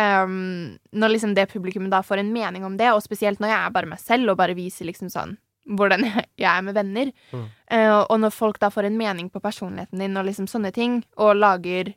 [0.00, 3.58] um, Når liksom det publikummet da får en mening om det, og spesielt når jeg
[3.58, 6.04] er bare meg selv og bare viser liksom sånn hvordan
[6.42, 7.44] jeg er med venner, Mm.
[7.72, 11.00] Uh, og når folk da får en mening på personligheten din og liksom sånne ting,
[11.16, 11.94] og lager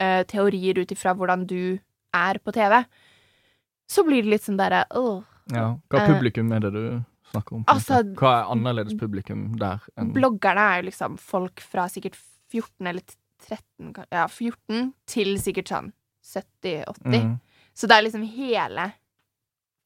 [0.00, 1.78] eh, teorier ut ifra hvordan du
[2.14, 2.84] er på TV,
[3.88, 4.84] så blir det litt sånn derre.
[5.52, 5.76] Ja.
[5.90, 7.64] Hva Eh, publikum er det du snakker om?
[7.68, 12.16] altså- Hva er annerledes publikum der enn Bloggerne er jo liksom folk fra sikkert
[12.50, 13.02] 14 eller
[13.46, 15.92] 13 Ja, 14 til sikkert sånn
[16.24, 17.22] 70-80.
[17.22, 17.40] Mm.
[17.74, 18.92] Så det er liksom hele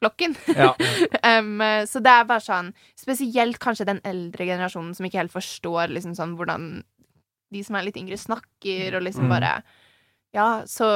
[0.03, 0.37] flokken.
[0.57, 0.75] Ja.
[1.23, 5.89] Um, så det er bare sånn Spesielt kanskje den eldre generasjonen som ikke helt forstår
[5.93, 6.83] liksom sånn hvordan
[7.53, 9.29] de som er litt yngre, snakker, og liksom Mm.
[9.29, 9.63] bare
[10.35, 10.87] Ja, så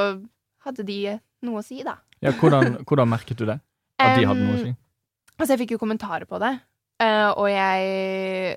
[0.64, 1.96] hadde de noe å si, da.
[2.22, 3.58] ja hvordan, hvordan merket du det?
[3.98, 4.70] At de hadde noe å si?
[4.74, 4.80] Um,
[5.34, 6.52] Altså, jeg fikk jo kommentarer på det,
[7.02, 8.56] uh, og jeg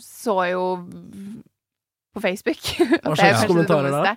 [0.00, 0.62] så jo
[2.16, 2.62] på Facebook
[3.04, 4.14] Hva slags kommentarer da?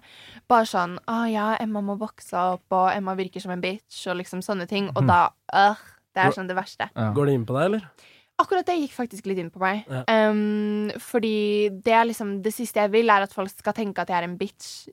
[0.47, 4.17] Bare sånn 'Å ja, Emma må vokse opp', og 'Emma virker som en bitch', og
[4.19, 4.87] liksom sånne ting.
[4.95, 5.07] Og Mhm.
[5.07, 5.19] da
[5.53, 5.75] uh,
[6.15, 6.89] Det er sånn det verste.
[6.95, 7.11] Ja.
[7.13, 7.85] Går det inn på deg, eller?
[8.39, 9.85] Akkurat det gikk faktisk litt inn på meg.
[9.87, 10.03] Ja.
[10.29, 14.07] Um, fordi det er liksom Det siste jeg vil, er at folk skal tenke at
[14.09, 14.87] jeg er en bitch.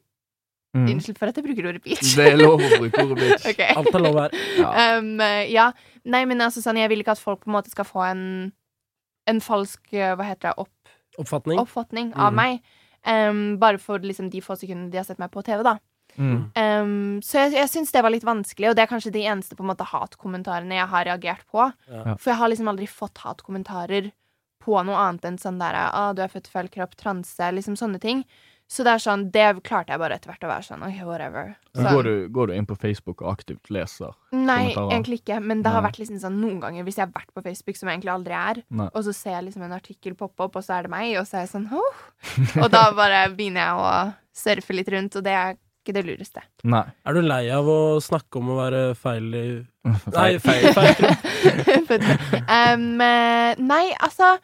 [0.76, 0.84] Mm.
[0.92, 2.14] Unnskyld for at jeg bruker ordet bitch.
[2.18, 3.46] Det er lov å bruke ordet bitch.
[3.54, 3.70] okay.
[3.74, 4.34] Alt er lov her.
[4.58, 4.98] Ja.
[4.98, 5.14] Um,
[5.48, 5.70] ja.
[6.04, 8.22] Nei, men altså sånn, jeg vil ikke at folk på en måte skal få en
[9.28, 10.54] En falsk uh, Hva heter det?
[10.58, 11.58] Opp, Oppfatning.
[11.60, 12.36] oppfatning av Mhm.
[12.36, 12.60] meg.
[13.04, 15.78] Um, bare for liksom de få sekundene de har sett meg på TV, da.
[16.18, 16.50] Mm.
[16.56, 19.54] Um, så jeg, jeg syns det var litt vanskelig, og det er kanskje de eneste
[19.56, 21.66] på en måte hatkommentarene jeg har reagert på.
[21.88, 22.14] Ja.
[22.18, 24.10] For jeg har liksom aldri fått hatkommentarer
[24.64, 27.76] på noe annet enn sånn derre ah, 'Du er født i feil kropp', transe, liksom
[27.76, 28.24] sånne ting.
[28.68, 31.54] Så det er sånn, det klarte jeg bare etter hvert å være sånn OK, whatever.
[31.72, 31.86] Sånn.
[31.88, 34.12] Går, du, går du inn på Facebook og aktivt leser?
[34.36, 35.38] Nei, egentlig ikke.
[35.40, 35.88] Men det har Nei.
[35.88, 38.36] vært liksom sånn noen ganger hvis jeg har vært på Facebook, som jeg egentlig aldri
[38.36, 38.90] er, Nei.
[38.92, 41.24] og så ser jeg liksom en artikkel poppe opp, og så er det meg, og
[41.30, 42.02] så er jeg sånn oh.
[42.60, 43.94] Og da bare begynner jeg å
[44.44, 46.44] surfe litt rundt, og det er ikke det lureste.
[46.68, 46.84] Nei.
[47.08, 49.46] Er du lei av å snakke om å være feil i
[50.18, 50.68] Nei, Feil.
[50.76, 51.08] feil,
[51.88, 54.34] feil um, eh, nei, altså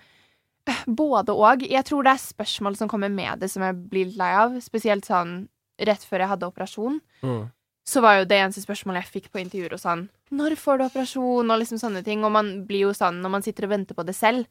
[0.87, 1.65] Både og.
[1.69, 4.57] Jeg tror det er spørsmål som kommer med det, som jeg blir litt lei av.
[4.65, 5.45] Spesielt sånn
[5.85, 7.01] rett før jeg hadde operasjon.
[7.25, 7.45] Mm.
[7.85, 10.85] Så var jo det eneste spørsmålet jeg fikk på intervjuer og sånn Når får du
[10.87, 11.51] operasjon?
[11.53, 12.25] Og liksom sånne ting.
[12.25, 14.47] Og man blir jo sånn når man sitter og venter på det selv,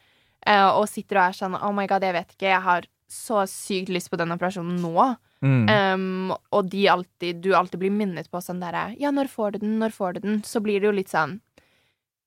[0.46, 2.52] eh, og sitter og er sånn Oh my god, jeg vet ikke.
[2.52, 5.14] Jeg har så sykt lyst på den operasjonen nå.
[5.44, 5.64] Mm.
[5.68, 9.58] Um, og de alltid, du alltid blir minnet på sånn derre Ja, når får du
[9.66, 9.74] den?
[9.82, 10.38] Når får du den?
[10.48, 11.34] Så blir det jo litt sånn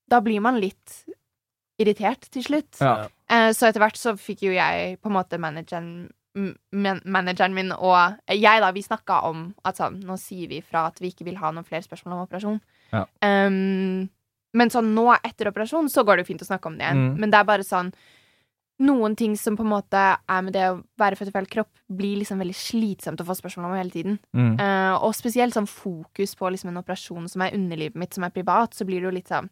[0.05, 1.07] Da blir man litt
[1.81, 2.77] irritert til slutt.
[2.81, 3.07] Ja.
[3.33, 5.91] Eh, så etter hvert så fikk jo jeg på en måte manageren
[6.37, 10.87] man manageren min og jeg, da, vi snakka om at sånn Nå sier vi fra
[10.91, 12.61] at vi ikke vil ha noen flere spørsmål om operasjon.
[12.93, 13.07] Ja.
[13.25, 14.05] Um,
[14.57, 17.03] men sånn nå, etter operasjon, så går det jo fint å snakke om det igjen.
[17.07, 17.17] Mm.
[17.23, 17.93] Men det er bare sånn
[18.77, 21.71] Noen ting som på en måte er med det å være født i feil kropp,
[21.89, 24.19] blir liksom veldig slitsomt å få spørsmål om hele tiden.
[24.37, 24.51] Mm.
[24.61, 28.35] Uh, og spesielt sånn fokus på liksom en operasjon som er underlivet mitt, som er
[28.35, 29.49] privat, så blir det jo litt sånn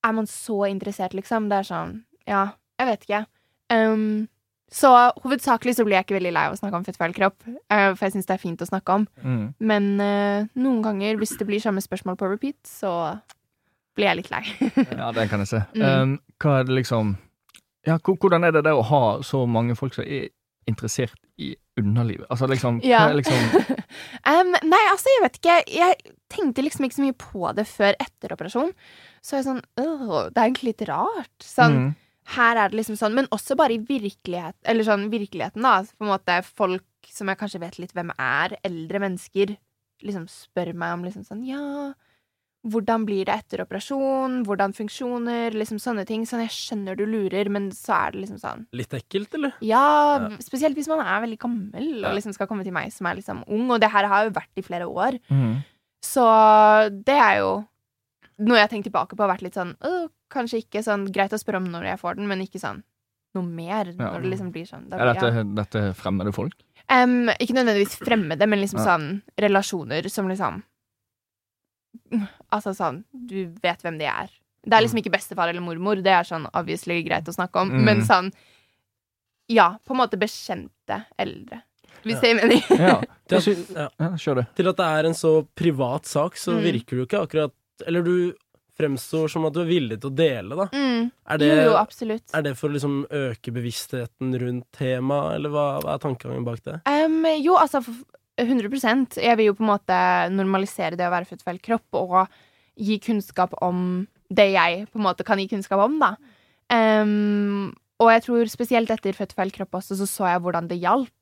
[0.00, 1.50] Er man så interessert, liksom?
[1.52, 1.92] Det er sånn
[2.28, 2.46] Ja,
[2.80, 3.24] jeg vet ikke.
[3.72, 4.26] Um,
[4.74, 4.90] så
[5.22, 7.92] hovedsakelig så blir jeg ikke veldig lei av å snakke om født feil kropp, uh,
[7.94, 9.06] for jeg syns det er fint å snakke om.
[9.22, 9.44] Mm.
[9.70, 12.94] Men uh, noen ganger, hvis det blir samme spørsmål på repeat, så
[13.94, 14.42] blir jeg litt lei.
[15.00, 15.62] Ja, det kan jeg se.
[15.76, 15.84] Mm.
[15.84, 17.14] Um, hva er det liksom
[17.86, 20.32] Ja, hvordan er det det å ha så mange folk som er
[20.70, 22.26] interessert i underlivet?
[22.32, 23.74] Altså liksom, hva er liksom
[24.24, 25.56] Um, nei, altså, jeg vet ikke.
[25.70, 28.72] Jeg tenkte liksom ikke så mye på det før etter operasjon.
[29.22, 31.34] Så er jeg sånn øh, Det er egentlig litt rart.
[31.44, 31.90] Sånn, mm.
[32.26, 35.82] Her er det liksom sånn, men også bare i virkelighet, eller sånn virkeligheten, da.
[35.84, 36.82] På en måte folk
[37.12, 39.56] som jeg kanskje vet litt hvem er, eldre mennesker,
[40.02, 41.92] liksom spør meg om liksom sånn Ja,
[42.64, 44.38] hvordan blir det etter operasjon?
[44.46, 45.52] Hvordan funksjoner?
[45.52, 46.24] Liksom sånne ting.
[46.24, 49.52] Sånn, jeg skjønner du lurer, men så er det liksom sånn Litt ekkelt, eller?
[49.60, 50.28] Ja, Ja.
[50.40, 52.08] spesielt hvis man er veldig gammel Ja.
[52.08, 54.30] og liksom skal komme til meg som er liksom ung, og det her har jo
[54.30, 55.20] vært i flere år.
[55.30, 55.62] Mm.
[56.02, 56.24] Så
[57.04, 57.66] det er jo
[58.38, 61.32] noe jeg har tenkt tilbake på og vært litt sånn «Åh, Kanskje ikke sånn greit
[61.32, 62.82] å spørre om når jeg får den, men ikke sånn
[63.34, 63.86] noe mer.
[63.94, 64.10] Ja.
[64.12, 64.88] Når det liksom blir sånn.
[64.90, 65.42] Da, Er dette, ja.
[65.62, 66.54] dette fremmede folk?
[66.90, 68.86] Um, ikke nødvendigvis fremmede, men liksom Ja.
[68.92, 70.62] sånn relasjoner som liksom
[72.52, 74.30] Altså sånn Du vet hvem de er.
[74.64, 77.70] Det er liksom ikke bestefar eller mormor, det er sånn obviously greit å snakke om,
[77.70, 77.84] Mm.
[77.84, 78.32] men sånn
[79.48, 81.62] Ja, på en måte bekjente eldre.
[82.02, 82.62] Hvis det gir mening.
[82.80, 83.00] Ja.
[83.28, 83.46] Til at,
[83.96, 84.44] ja.
[84.56, 86.62] Til at det er en så privat sak, så Mm.
[86.64, 87.52] virker du ikke akkurat
[87.86, 88.34] Eller du
[88.78, 90.66] fremstår som at du er villig til å dele, da.
[90.74, 91.10] Mm.
[91.30, 95.66] Er det, Jo, jo, er det for å liksom øke bevisstheten rundt temaet, eller hva,
[95.84, 96.80] hva er tankegangen bak det?
[96.90, 98.02] Um, jo, altså f-
[98.42, 99.96] 100 Jeg vil jo på en måte
[100.34, 102.24] normalisere det å være født feil kropp, og
[102.74, 106.16] gi kunnskap om det jeg på en måte kan gi kunnskap om, da.
[106.74, 107.70] Um,
[108.02, 111.12] og jeg tror spesielt etter født feil kropp også, så så jeg hvordan det hjalp.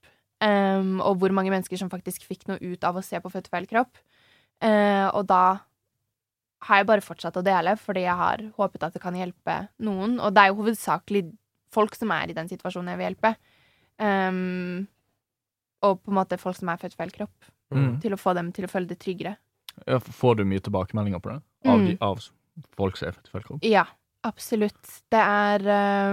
[0.43, 3.51] Um, og hvor mange mennesker som faktisk fikk noe ut av å se på født
[3.53, 3.93] feil kropp.
[4.63, 5.43] Uh, og da
[6.63, 10.19] har jeg bare fortsatt å dele, fordi jeg har håpet at det kan hjelpe noen.
[10.23, 11.25] Og det er jo hovedsakelig
[11.73, 13.35] folk som er i den situasjonen jeg vil hjelpe.
[14.03, 14.87] Um,
[15.83, 18.01] og på en måte folk som er født feil kropp, Mm.
[18.03, 19.37] til å få dem til å føle det tryggere.
[19.87, 21.43] Ja, Får du mye tilbakemeldinger på det?
[21.65, 21.87] Av, Mm.
[21.87, 22.21] de, av
[22.77, 23.61] folk som er født feil kropp?
[23.65, 23.87] Ja,
[24.25, 25.01] absolutt.
[25.11, 25.61] Det er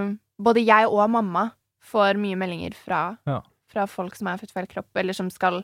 [0.08, 1.52] uh, Både jeg og mamma
[1.84, 3.42] får mye meldinger fra, Ja.
[3.68, 5.62] fra folk som er født feil kropp, eller som skal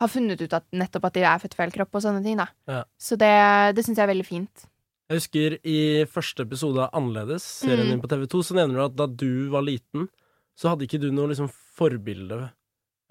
[0.00, 2.48] ha funnet ut at nettopp at de er født feil kropp, og sånne ting, da.
[2.68, 2.82] Ja.
[2.98, 3.30] Så det,
[3.76, 4.64] det syns jeg er veldig fint.
[5.10, 5.78] Jeg husker i
[6.08, 7.90] første episode av Annerledes, serien Mm.
[7.92, 10.08] din på TV2, så nevner du at da du var liten,
[10.56, 12.50] så hadde ikke du noe liksom forbilde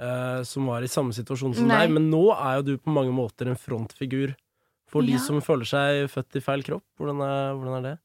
[0.02, 1.84] eh, som var i samme situasjon som Nei.
[1.86, 4.34] deg, men nå er jo du på mange måter en frontfigur
[4.90, 6.84] for de som føler seg født i feil kropp.
[7.00, 7.96] Hvordan er, hvordan er det?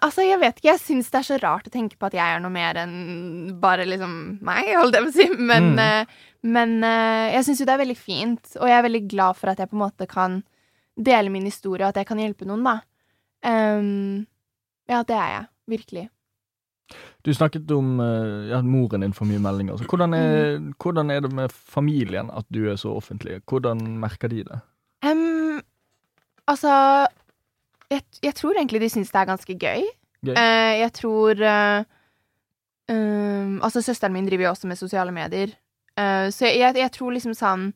[0.00, 0.68] Altså, jeg vet ikke.
[0.72, 3.58] Jeg syns det er så rart å tenke på at jeg er noe mer enn
[3.60, 5.28] bare liksom meg, holdt jeg på å si.
[5.38, 5.78] Men, Mm.
[5.78, 6.04] uh,
[6.42, 9.50] men uh, jeg syns jo det er veldig fint, og jeg er veldig glad for
[9.52, 10.42] at jeg på en måte kan
[11.00, 12.80] dele min historie, og at jeg kan hjelpe noen, da.
[13.46, 14.26] Um,
[14.90, 15.46] ja, det er jeg.
[15.70, 16.08] Virkelig.
[17.22, 19.76] Du snakket om eh, ja, moren din får mye meldinger.
[19.78, 20.72] Så hvordan, er, Mm.
[20.82, 23.38] hvordan er det med familien at du er så offentlig?
[23.46, 24.58] Hvordan merker de det?
[25.06, 25.60] Um,
[26.50, 27.06] altså
[27.90, 29.84] jeg, jeg tror egentlig de syns det er ganske gøy.
[30.26, 30.34] Gøy.
[30.36, 31.84] Uh, jeg tror uh,
[32.92, 35.54] um, Altså, søsteren min driver jo også med sosiale medier.
[35.98, 37.70] uh, så jeg, jeg, tror liksom sånn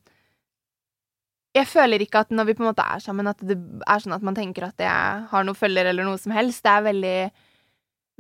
[1.57, 4.16] Jeg føler ikke at når vi på en måte er sammen, at det er sånn
[4.16, 6.64] at man tenker at jeg har noen følger eller noe som helst.
[6.64, 7.18] Det er veldig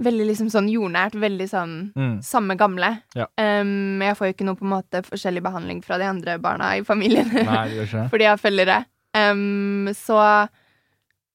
[0.04, 1.14] Veldig liksom sånn jordnært.
[1.22, 2.16] Veldig sånn Mm.
[2.26, 2.88] samme gamle.
[3.14, 3.28] Ja.
[3.38, 6.72] Um, jeg får jo ikke noe på en måte forskjellig behandling fra de andre barna
[6.74, 7.30] i familien.
[7.30, 8.78] Nei, det fordi jeg har følgere.
[9.14, 10.48] Um, så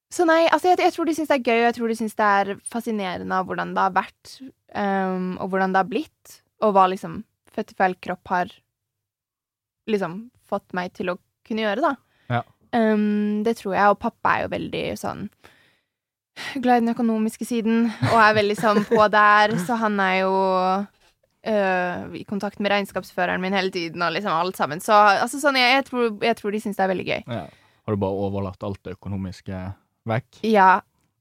[0.10, 1.98] Så nei, altså jeg, jeg tror de syns det er gøy, og jeg tror de
[2.00, 4.32] syns det er fascinerende av hvordan det har vært,
[4.74, 7.22] um, og hvordan det har blitt, og hva liksom
[7.54, 8.54] født i feil kropp har
[9.90, 10.20] liksom
[10.50, 11.94] fått meg til å kunne gjøre, da.
[12.34, 12.42] Ja.
[12.74, 15.28] Um, det tror jeg, og pappa er jo veldig sånn
[16.64, 20.38] glad i den økonomiske siden, og er veldig sånn på der, så han er jo
[21.40, 24.82] Uh, i kontakt med regnskapsføreren min hele tiden, og liksom alt sammen.
[24.84, 27.22] Så altså, sånn, jeg, jeg, tror, jeg tror de syns det er veldig gøy.
[27.32, 27.46] Ja.
[27.88, 29.62] Har du bare overlatt alt det økonomiske
[30.10, 30.44] vekk?
[30.44, 30.70] Ja.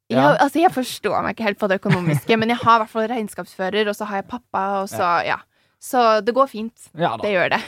[0.09, 0.29] Ja, Ja.
[0.41, 3.11] altså Jeg forstår meg ikke helt på det økonomiske, men jeg har i hvert fall
[3.11, 5.37] regnskapsfører, og så har jeg pappa, og så ja.
[5.79, 6.89] Så det går fint.
[6.99, 7.61] Ja Det gjør det.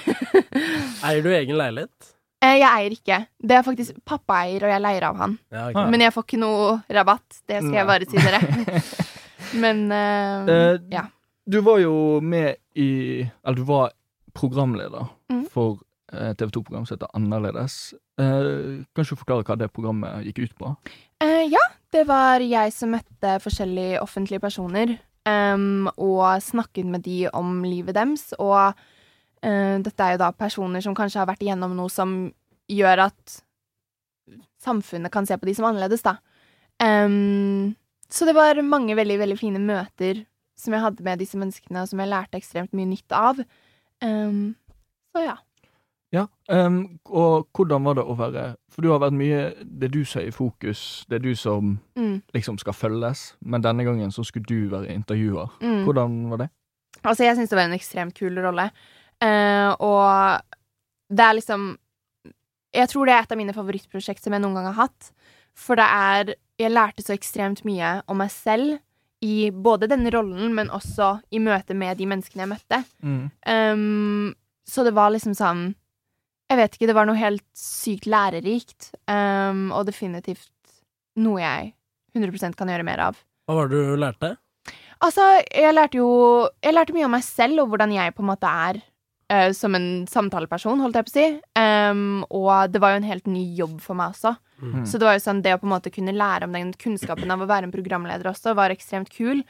[1.07, 2.15] Eier du egen leilighet?
[2.41, 3.19] Eh, jeg eier ikke.
[3.37, 5.37] Det er faktisk pappa eier, og jeg leier av han.
[5.53, 5.77] Ja, ok.
[5.77, 5.91] Ah.
[5.93, 7.41] Men jeg får ikke noe rabatt.
[7.45, 8.81] Det skal jeg bare si dere.
[9.63, 11.05] Men uh, uh, ja.
[11.51, 13.91] Du var jo med i Eller du var
[14.37, 15.47] programleder mm.
[15.51, 15.81] for
[16.11, 17.93] et TV 2-program som heter Annerledes.
[18.19, 20.73] Uh, kan ikke du forklare hva det programmet gikk ut på?
[21.21, 24.97] Eh, ja, det var jeg som møtte forskjellige offentlige personer
[25.29, 28.31] Um, og snakket med de om livet deres.
[28.39, 32.15] Og uh, dette er jo da personer som kanskje har vært igjennom noe som
[32.71, 33.41] gjør at
[34.63, 36.17] samfunnet kan se på de som annerledes, da.
[36.81, 37.77] Um,
[38.11, 40.25] så det var mange veldig, veldig fine møter
[40.59, 43.41] som jeg hadde med disse menneskene, og som jeg lærte ekstremt mye nytt av.
[44.05, 44.57] Um,
[45.13, 45.37] så ja.
[46.13, 48.45] Ja, um, og hvordan var det å være
[48.75, 51.77] For du har vært mye Det du som er i fokus, det er du som
[51.97, 55.53] Mm, liksom skal følges, men denne gangen så skulle du være intervjuer.
[55.63, 55.85] mm.
[55.85, 56.49] Hvordan var det?
[57.05, 58.71] Altså, jeg syns det var en ekstremt kul rolle.
[59.23, 60.41] uh, og
[61.11, 61.77] det er liksom
[62.75, 65.13] Jeg tror det er et av mine favorittprosjekt som jeg noen gang har hatt.
[65.55, 68.79] For det er Jeg lærte så ekstremt mye om meg selv
[69.23, 72.85] i både denne rollen, men også i møte med de menneskene jeg møtte.
[73.03, 73.31] Mm.
[73.47, 74.35] Um,
[74.67, 75.75] så det var liksom sånn
[76.51, 78.91] Jeg vet ikke, det var noe helt sykt lærerikt.
[79.07, 80.51] Um, og definitivt
[81.23, 81.73] noe jeg
[82.19, 83.21] 100% kan gjøre mer av.
[83.47, 84.35] Hva var det du lærte?
[85.01, 86.11] Altså, jeg lærte jo
[86.61, 89.79] Jeg lærte mye om meg selv, og hvordan jeg på en måte er uh, som
[89.79, 91.27] en samtaleperson, holdt jeg på å si.
[91.63, 94.35] Um, og det var jo en helt ny jobb for meg også.
[94.61, 94.85] Mm.
[94.91, 97.31] Så det var jo sånn, det å på en måte kunne lære om den kunnskapen
[97.31, 99.45] av å være en programleder også, var ekstremt kul.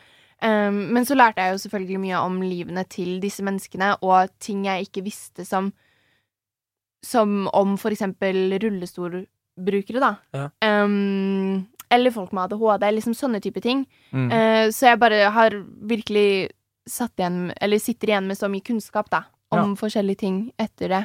[0.45, 4.69] Um, men så lærte jeg jo selvfølgelig mye om livene til disse menneskene, og ting
[4.69, 5.73] jeg ikke visste som
[7.07, 10.15] Som om for eksempel rullestolbrukere, da.
[10.37, 10.49] Ja.
[10.85, 13.87] Um, eller folk med ADHD, liksom sånne type ting.
[14.13, 14.29] Mm.
[14.31, 15.57] Uh, så jeg bare har
[15.91, 16.51] virkelig
[16.91, 21.05] satt igjen, eller sitter igjen med så mye kunnskap, da, om forskjellige ting etter det.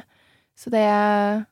[0.56, 1.44] Så det er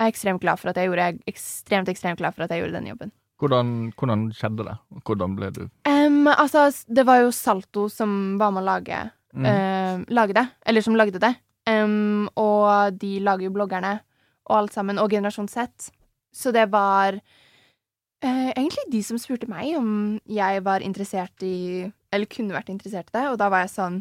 [0.00, 1.06] jeg ekstremt glad for at jeg gjorde.
[1.06, 3.12] Jeg er ekstremt, ekstremt glad for at jeg gjorde den jobben.
[3.40, 4.74] Hvordan, hvordan skjedde det?
[5.04, 9.04] Hvordan ble du um, altså, det var jo Salto som var med å lage,
[9.36, 9.44] Mm.
[9.44, 10.46] uh, lage det.
[10.64, 11.34] Eller som lagde det.
[11.66, 14.00] Em, og de lager jo bloggerne
[14.46, 15.90] og alt sammen, og Generasjon Z.
[16.32, 22.26] Så det var uh, egentlig de som spurte meg om jeg var interessert i Eller
[22.30, 23.96] kunne vært interessert i det, og da var jeg sånn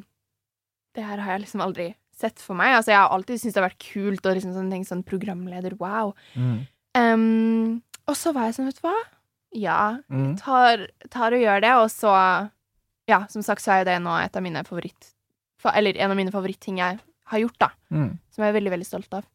[0.96, 2.76] Det her har jeg liksom aldri sett for meg.
[2.78, 5.74] Altså, jeg har alltid syntes det har vært kult og liksom sånn, ting sånn programleder,
[5.82, 6.14] wow.
[6.40, 6.62] Mm.
[6.96, 8.94] Um, og så var jeg sånn, vet du hva?
[9.56, 9.80] Ja,
[10.12, 10.38] Mm.
[10.40, 12.14] tar, tar og gjør det, og så
[13.08, 15.12] Ja, som sagt så er jo det nå et av mine favoritt...
[15.62, 17.00] fa- Eller en av mine favoritting jeg
[17.32, 17.70] har gjort, da.
[17.92, 18.12] Mm.
[18.34, 19.26] Som jeg er veldig, veldig stolt av.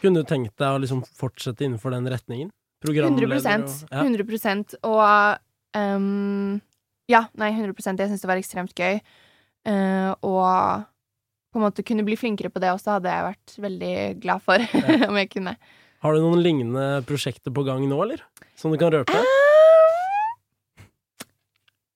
[0.00, 2.50] Kunne du tenkt deg å liksom fortsette innenfor den retningen?
[2.50, 4.00] 100 Programleder og ja.
[4.02, 5.02] 100% Og
[5.78, 6.56] um,
[7.06, 8.98] Ja, nei, 100% Jeg syns det var ekstremt gøy.
[9.68, 10.88] Uh, og
[11.52, 14.64] på en måte kunne bli flinkere på det også, hadde jeg vært veldig glad for.
[15.10, 15.54] om jeg kunne.
[16.02, 18.24] Har du noen lignende prosjekter på gang nå, eller?
[18.58, 19.20] Som du kan røpe?
[19.20, 19.52] Uh,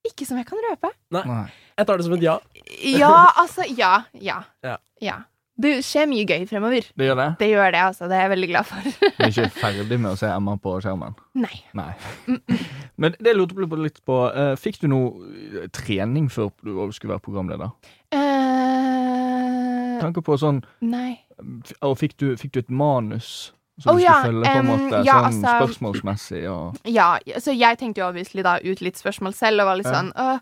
[0.07, 0.93] ikke som jeg kan røpe.
[1.17, 1.25] Nei.
[1.77, 2.37] Jeg tar det som et ja.
[2.97, 3.95] Ja, altså Ja.
[4.15, 4.43] Ja.
[4.65, 4.77] Ja.
[5.03, 5.17] ja.
[5.57, 6.85] Det skjer mye gøy fremover.
[7.01, 7.27] Det gjør det?
[7.40, 8.09] Det gjør det, altså.
[8.11, 8.88] Det er jeg veldig glad for.
[9.16, 11.14] Du er ikke ferdig med å se Emma på skjermen?
[11.40, 11.62] Nei.
[11.79, 11.92] Nei.
[13.01, 14.19] Men det lurte jeg litt på.
[14.37, 15.31] eh, fikk du noe
[15.62, 17.73] eh, trening før du skulle være programleder?
[18.12, 21.16] Uh, Tanke på sånn nei.
[21.85, 24.85] Og fikk du, fikk du et manus som Å, du skulle følge, på en måte,
[24.88, 25.03] måte?
[25.09, 27.09] ja, sånn altså- spørsmålsmessig og Ja,
[27.42, 30.38] så jeg tenkte jo obviously da ut litt spørsmål selv, og var litt sånn uh,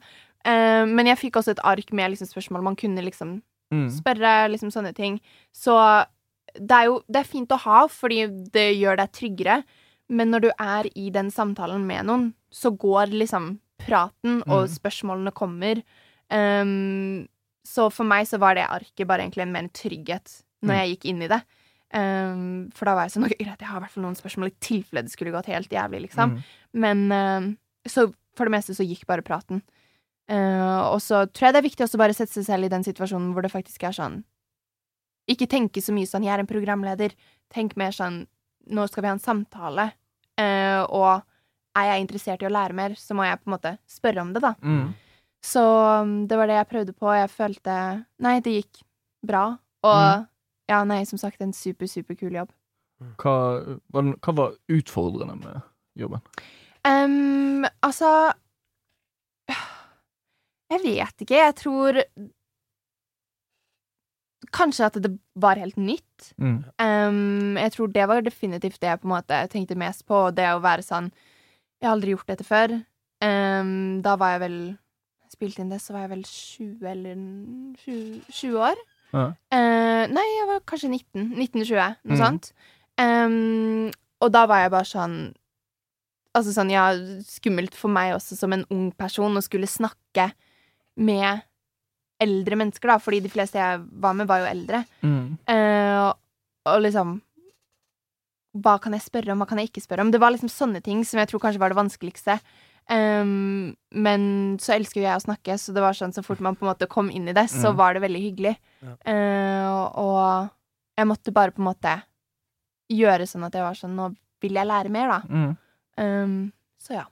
[0.46, 3.40] uh, Men jeg fikk også et ark med liksom spørsmål man kunne liksom
[3.72, 3.88] mm.
[3.90, 5.20] spørre, liksom sånne ting.
[5.53, 5.74] Så
[6.55, 9.64] det er jo det er fint å ha, fordi det gjør deg tryggere.
[10.09, 14.74] Men når du er i den samtalen med noen, så går liksom praten, og Mm.
[14.79, 15.83] spørsmålene kommer.
[16.31, 17.27] Um,
[17.66, 20.79] så for meg så var det arket bare egentlig en mer trygghet når Mm.
[20.81, 21.42] jeg gikk inn i det.
[21.94, 24.50] Um, for da var jeg sånn Ok, greit, jeg har i hvert fall noen spørsmål
[24.50, 26.35] i tilfelle det skulle gått helt jævlig, liksom.
[26.35, 26.42] Mm.
[26.74, 29.62] Men um, så for det meste så gikk bare praten.
[30.31, 32.73] Uh, og så tror jeg det er viktig også bare å sette seg selv i
[32.73, 34.23] den situasjonen hvor det faktisk er sånn
[35.29, 37.13] Ikke tenke så mye sånn 'jeg er en programleder'.
[37.53, 38.27] Tenk mer sånn
[38.71, 39.93] 'nå skal vi ha en samtale',
[40.41, 41.23] uh, og
[41.77, 44.33] er jeg interessert i å lære mer, så må jeg på en måte spørre om
[44.33, 44.55] det, da.
[44.63, 44.95] Mm.
[45.43, 45.61] Så
[46.03, 48.83] um, det var det jeg prøvde på, og jeg følte Nei, det gikk
[49.27, 49.59] bra.
[49.83, 50.27] Og Mm.
[50.69, 52.51] ja, nei, som sagt, en super, super kul jobb.
[53.19, 55.63] Hva, var hva var utfordrende med
[55.97, 56.21] jobben?
[56.87, 58.33] Um, altså
[60.72, 61.37] Jeg vet ikke.
[61.40, 62.00] Jeg tror
[64.55, 66.33] Kanskje at det var helt nytt.
[66.38, 66.59] Mm.
[66.79, 70.29] Um, jeg tror det var definitivt det jeg på en måte tenkte mest på.
[70.37, 71.11] Det å være sånn
[71.81, 72.77] Jeg har aldri gjort dette før.
[73.24, 74.59] Um, da var jeg vel
[75.33, 77.14] Spilte inn det, så var jeg vel 20 eller
[77.83, 78.83] 20, 20 år.
[79.14, 79.24] Ja.
[79.50, 81.24] Uh, nei, jeg var kanskje 19.
[81.42, 82.20] 1920, noe mm.
[82.20, 82.50] sånt.
[83.00, 83.88] Um,
[84.22, 85.16] og da var jeg bare sånn
[86.35, 86.88] Altså sånn, ja,
[87.27, 90.33] skummelt for meg også som en ung person å skulle snakke
[90.96, 91.42] med
[92.22, 94.85] eldre mennesker, da, fordi de fleste jeg var med, var jo eldre.
[95.02, 95.38] Mm.
[95.50, 96.12] Uh,
[96.70, 97.16] og liksom
[98.62, 100.12] Hva kan jeg spørre om, hva kan jeg ikke spørre om?
[100.14, 102.37] Det var liksom sånne ting som jeg tror kanskje var det vanskeligste.
[102.87, 104.26] Um, men
[104.62, 106.70] så elsker jo jeg å snakke, så det var sånn så fort man på en
[106.70, 107.76] måte kom inn i det, så Mm.
[107.80, 108.54] var det veldig hyggelig.
[108.85, 108.94] Ja.
[109.11, 110.50] Uh, og
[110.96, 111.96] jeg måtte bare på en måte
[112.92, 115.20] gjøre sånn at jeg var sånn Nå vil jeg lære mer, da.
[115.26, 115.57] Mm.
[115.98, 117.04] Um, så ja.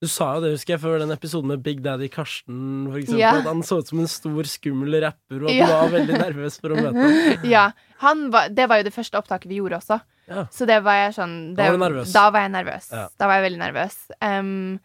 [0.00, 3.20] Du sa jo det, husker jeg, før den episoden med Big Daddy Karsten, for eksempel,
[3.20, 3.34] Ja.
[3.38, 5.66] at han så ut som en stor, skummel rapper, og at Ja.
[5.66, 7.44] du var veldig nervøs for å møte ham.
[7.54, 7.66] ja.
[7.98, 10.00] Han var, det var jo det første opptaket vi gjorde også.
[10.30, 10.46] Ja.
[10.54, 12.12] Så det var jeg sånn Da var du nervøs.
[12.14, 12.88] Da var jeg nervøs.
[12.94, 13.08] Ja.
[13.18, 13.96] Da var jeg veldig nervøs.
[14.22, 14.80] Um,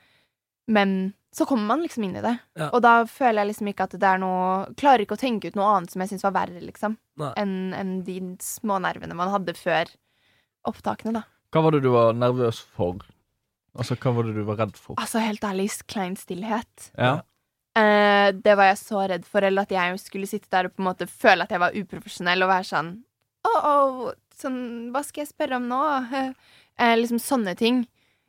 [0.68, 2.38] men så kommer man liksom inn i det.
[2.58, 2.70] Ja.
[2.74, 5.56] Og da føler jeg liksom ikke at det er noe Klarer ikke å tenke ut
[5.56, 6.98] noe annet som jeg syns var verre, liksom.
[7.38, 9.86] Enn enn de små nervene man hadde før
[10.68, 11.24] opptakene, da.
[11.54, 13.00] Hva var det du var nervøs for?
[13.76, 14.96] Altså, hva var det du var redd for?
[15.02, 16.92] Altså, helt ærlig, klein stillhet.
[16.98, 17.18] Ja.
[17.76, 19.44] Eh, det var jeg så redd for.
[19.44, 22.46] Eller at jeg skulle sitte der og på en måte føle at jeg var uprofesjonell
[22.46, 22.92] og være sånn
[23.46, 24.56] oh, oh, sånn,
[24.96, 25.82] hva skal jeg spørre om nå?
[26.76, 27.78] Eh, liksom sånne ting.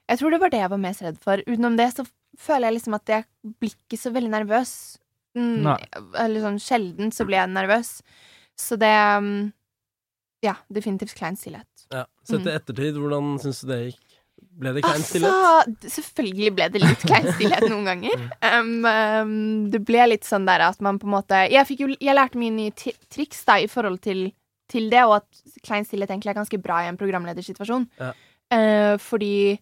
[0.06, 1.40] Jeg tror det var det jeg var mest redd for.
[1.50, 2.04] Utenom det så
[2.38, 3.24] føler jeg liksom at jeg
[3.58, 4.70] blir ikke så veldig nervøs.
[5.34, 5.80] Mm, Nei.
[6.22, 7.90] eller sånn sjelden så blir jeg nervøs.
[8.54, 9.48] Så det mm,
[10.46, 11.66] Ja, definitivt klein stillhet.
[11.90, 12.04] Ja.
[12.22, 12.46] Sett Mm.
[12.46, 14.05] i ettertid, hvordan syns du det gikk?
[14.56, 15.34] Ble det klein stillhet?
[15.34, 18.24] Altså, selvfølgelig ble det litt klein stillhet noen ganger.
[18.46, 19.32] Um, um,
[19.72, 22.54] det ble litt sånn der at man på en måte Jeg, jo, jeg lærte mye
[22.54, 22.72] nye
[23.12, 24.28] triks da i forhold til,
[24.70, 27.88] til det, og at klein stillhet egentlig er ganske bra i en programledersituasjon.
[28.00, 28.12] Ja.
[28.54, 29.58] Uh, fordi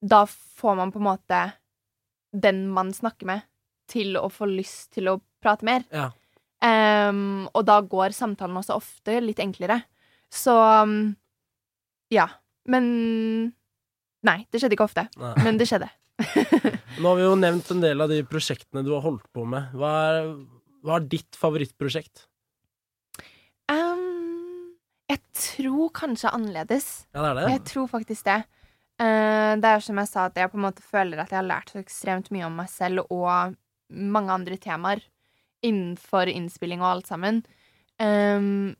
[0.00, 1.42] da får man på en måte
[2.32, 3.46] den man snakker med,
[3.90, 5.84] til å få lyst til å prate mer.
[5.92, 6.08] Ja.
[6.62, 9.82] Um, og da går samtalen også ofte litt enklere.
[10.32, 11.12] Så um,
[12.12, 12.28] ja.
[12.70, 12.86] Men
[14.26, 15.06] Nei, det skjedde ikke ofte.
[15.18, 15.34] Nei.
[15.42, 15.88] Men det skjedde.
[17.00, 19.72] Nå har vi jo nevnt en del av de prosjektene du har holdt på med.
[19.78, 20.28] Hva er,
[20.86, 22.26] hva er ditt favorittprosjekt?
[23.72, 24.74] Um,
[25.10, 26.90] jeg tror kanskje annerledes.
[27.14, 27.46] Ja, det er det?
[27.56, 28.42] Jeg tror faktisk det.
[29.00, 31.48] Uh, det er som jeg sa, at jeg på en måte føler at jeg har
[31.48, 33.56] lært så ekstremt mye om meg selv og
[33.92, 35.02] mange andre temaer
[35.62, 37.42] innenfor innspilling og alt sammen.
[38.02, 38.74] Um,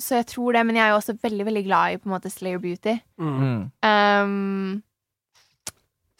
[0.00, 2.14] så jeg tror det, men jeg er jo også veldig, veldig glad i på en
[2.14, 2.96] måte Slayer Beauty.
[3.20, 3.36] Mm.
[3.42, 3.60] Mm.
[3.86, 4.82] Um,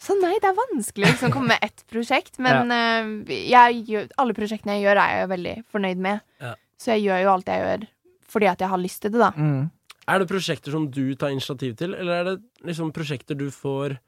[0.03, 3.11] så nei, det er vanskelig å liksom komme med ett prosjekt, men eh,
[3.47, 6.23] jeg gjør, alle prosjektene jeg gjør, er jeg veldig fornøyd med.
[6.43, 6.55] Ja.
[6.79, 7.89] Så jeg gjør jo alt jeg gjør
[8.33, 9.29] fordi at jeg har lyst til det, da.
[9.37, 9.69] Mm.
[10.09, 13.99] Er det prosjekter som du tar initiativ til, eller er det liksom prosjekter du får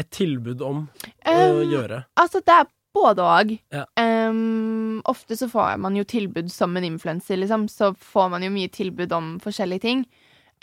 [0.00, 2.04] et tilbud om å Um, gjøre?
[2.20, 3.52] Altså, det er både og.
[3.74, 3.84] Ja.
[3.98, 4.73] Um,
[5.04, 7.68] ofte så får man jo tilbud som en influenser, liksom.
[7.68, 10.04] Så får man jo mye tilbud om forskjellige ting.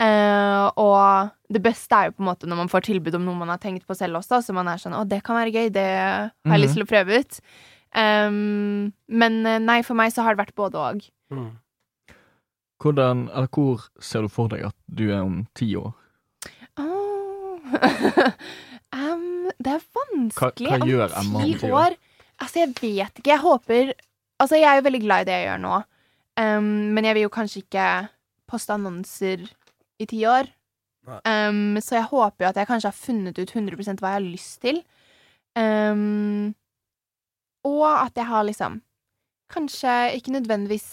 [0.02, 3.38] Uh, og det beste er jo på en måte når man får tilbud om noe
[3.38, 5.68] man har tenkt på selv også, så man er sånn 'Å, det kan være gøy.
[5.72, 6.62] Det har jeg Mhm.
[6.62, 7.40] lyst til å prøve ut'.
[7.94, 11.02] Um, men eh, nei, for meg så har det vært både og.
[11.30, 11.50] Mm.
[12.82, 15.92] Hvordan, eller hvor ser du for deg at du er om ti år?
[16.78, 17.60] Oh.
[18.92, 20.66] um, det er vanskelig.
[20.68, 21.76] Hva- hva gjør Emma om ti ti år?
[21.92, 21.96] år?
[22.42, 23.30] Altså, jeg vet ikke.
[23.30, 23.92] Jeg håper
[24.42, 25.76] Altså, jeg er jo veldig glad i det jeg gjør nå.
[26.42, 27.86] Um, men jeg vil jo kanskje ikke
[28.50, 29.44] poste annonser
[30.02, 30.48] i ti år.
[31.26, 34.24] Um, så jeg håper jo at jeg kanskje har funnet ut 100 hva jeg har
[34.24, 34.82] lyst til.
[35.58, 36.54] Um,
[37.68, 38.80] og at jeg har liksom
[39.52, 40.86] Kanskje ikke nødvendigvis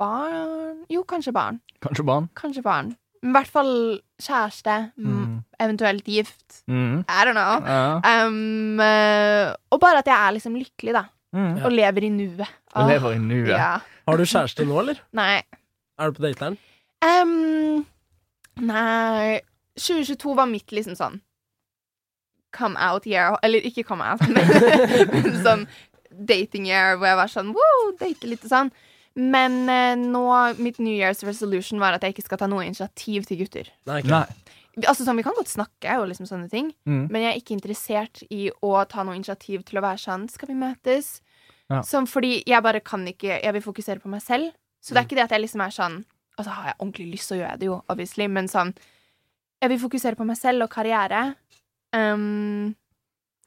[0.00, 1.60] barn Jo, kanskje barn.
[1.78, 2.26] Kanskje barn?
[2.34, 2.88] Kanskje barn.
[3.22, 3.72] Men I hvert fall
[4.18, 4.74] kjæreste.
[4.96, 5.44] Mm.
[5.60, 6.64] Eventuelt gift.
[6.66, 7.04] Mm.
[7.06, 7.62] I don't know.
[7.62, 8.26] Ja.
[8.26, 8.80] Um,
[9.70, 11.04] og bare at jeg er liksom lykkelig, da.
[11.36, 11.60] Mm.
[11.62, 12.58] Og lever i nuet.
[12.74, 13.54] Og lever i nuet.
[13.54, 13.78] Ja.
[14.08, 15.00] Har du kjæreste nå, eller?
[15.16, 15.42] Nei.
[16.00, 16.58] Er du på dateren?
[17.00, 17.86] Um,
[18.60, 19.40] nei
[19.80, 21.20] 2022 var mitt liksom sånn
[22.56, 23.38] come out year.
[23.46, 24.44] Eller ikke come out, men
[25.14, 25.66] men sånn
[26.10, 28.72] dating year hvor jeg var sånn wow, date litt og sånn.
[29.20, 30.24] Men eh, nå,
[30.62, 33.70] mitt New Year's resolution var at jeg ikke skal ta noe initiativ til gutter.
[33.90, 34.02] Nei.
[34.86, 37.10] Altså sånn, Vi kan godt snakke og liksom sånne ting, Mm.
[37.10, 40.48] men jeg er ikke interessert i å ta noe initiativ til å være sånn Skal
[40.48, 41.20] vi møtes?
[41.68, 41.80] Ja.
[41.82, 44.52] Sånn, fordi jeg bare kan ikke Jeg vil fokusere på meg selv.
[44.80, 46.04] Så det er ikke det at jeg liksom er sånn
[46.38, 48.74] Altså har jeg ordentlig lyst, så gjør jeg det jo, obviously, men sånn
[49.60, 51.34] Jeg vil fokusere på meg selv og karriere.
[51.92, 52.74] Um,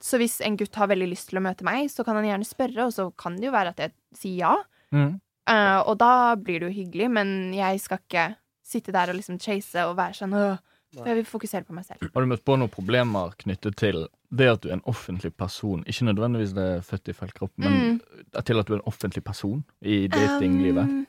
[0.04, 2.46] så hvis en gutt har veldig lyst til å møte meg, så kan han gjerne
[2.46, 4.56] spørre, og så kan det jo være at jeg sier ja.
[4.92, 5.20] Mm.
[5.50, 8.36] Uh, og da blir det jo hyggelig, men jeg skal ikke
[8.68, 10.58] sitte der og liksom chase og være sånn «Åh»,
[10.94, 12.04] For jeg vil fokusere på meg selv.
[12.14, 15.84] Har du møtt på noen problemer knyttet til det at du er en offentlig person?
[15.90, 18.00] Ikke nødvendigvis det er født i feil kropp, men
[18.46, 20.84] til at du er en offentlig person i datinglivet?
[20.84, 21.04] Um,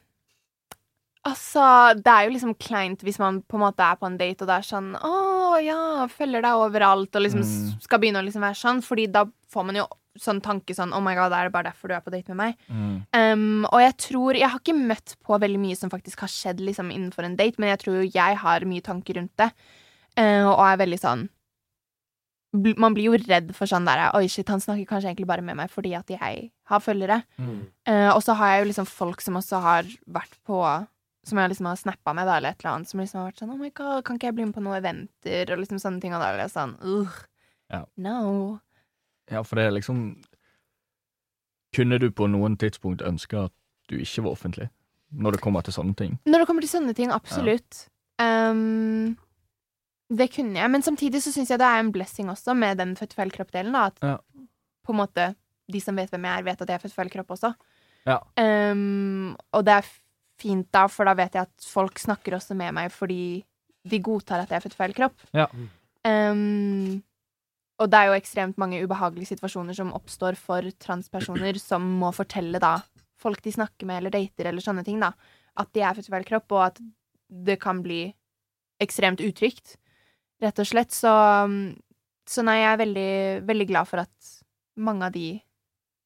[1.24, 1.64] altså,
[1.96, 4.48] det er jo liksom kleint hvis man på en måte er på en date, og
[4.50, 7.80] det er sånn Å ja, følger deg overalt, og liksom Mm.
[7.82, 9.86] skal begynne å liksom være sånn, fordi da får man jo
[10.18, 12.36] sånn tanke sånn Oh my god, er det bare derfor du er på date med
[12.36, 12.56] meg?
[12.70, 13.06] Mm.
[13.18, 16.60] Um, og jeg tror Jeg har ikke møtt på veldig mye som faktisk har skjedd
[16.60, 19.50] liksom innenfor en date, men jeg tror jo jeg har mye tanker rundt det,
[20.18, 21.28] uh, og er veldig sånn
[22.54, 25.56] Man blir jo redd for sånn der Oi, shit, han snakker kanskje egentlig bare med
[25.58, 27.22] meg fordi at jeg har følgere.
[27.36, 27.66] Mm.
[27.88, 30.60] Uh, og så har jeg jo liksom folk som også har vært på
[31.24, 33.38] Som jeg liksom har snappa med, da, eller et eller annet, som liksom har vært
[33.40, 35.52] sånn Oh my god, kan ikke jeg bli med på noen eventer?
[35.54, 36.12] Og liksom sånne ting.
[36.12, 37.16] Og da er det sånn Ugh.
[37.72, 37.84] Ja.
[37.96, 38.58] No.
[39.32, 40.02] Ja, for det er liksom
[41.74, 43.54] Kunne du på noen tidspunkt ønske at
[43.90, 44.68] du ikke var offentlig?
[45.14, 46.18] Når det kommer til sånne ting?
[46.26, 47.84] Når det kommer til sånne ting, absolutt.
[48.22, 49.16] Um,
[50.10, 50.70] det kunne jeg.
[50.70, 53.72] Men samtidig så syns jeg det er en blessing også, med den født feil kropp-delen.
[53.74, 54.16] da, At Ja.
[54.86, 55.34] på en måte
[55.70, 57.54] de som vet hvem jeg er, vet at jeg er født feil kropp også.
[58.06, 58.18] Ja.
[58.36, 59.86] Um, og det er
[60.44, 63.42] fint da, for da vet jeg at folk snakker også med meg fordi
[63.84, 65.26] de godtar at jeg er født feil kropp.
[65.36, 65.48] Ja.
[66.04, 67.02] Um,
[67.82, 72.60] og det er jo ekstremt mange ubehagelige situasjoner som oppstår for transpersoner som må fortelle
[72.62, 72.78] da
[73.20, 75.12] folk de snakker med eller dater eller sånne ting, da,
[75.60, 76.80] at de er født feil kropp, og at
[77.48, 78.06] det kan bli
[78.84, 79.78] ekstremt utrygt,
[80.44, 80.92] rett og slett.
[80.92, 81.12] Så,
[82.28, 83.10] så nei, jeg er veldig,
[83.48, 84.32] veldig glad for at
[84.76, 85.28] mange av de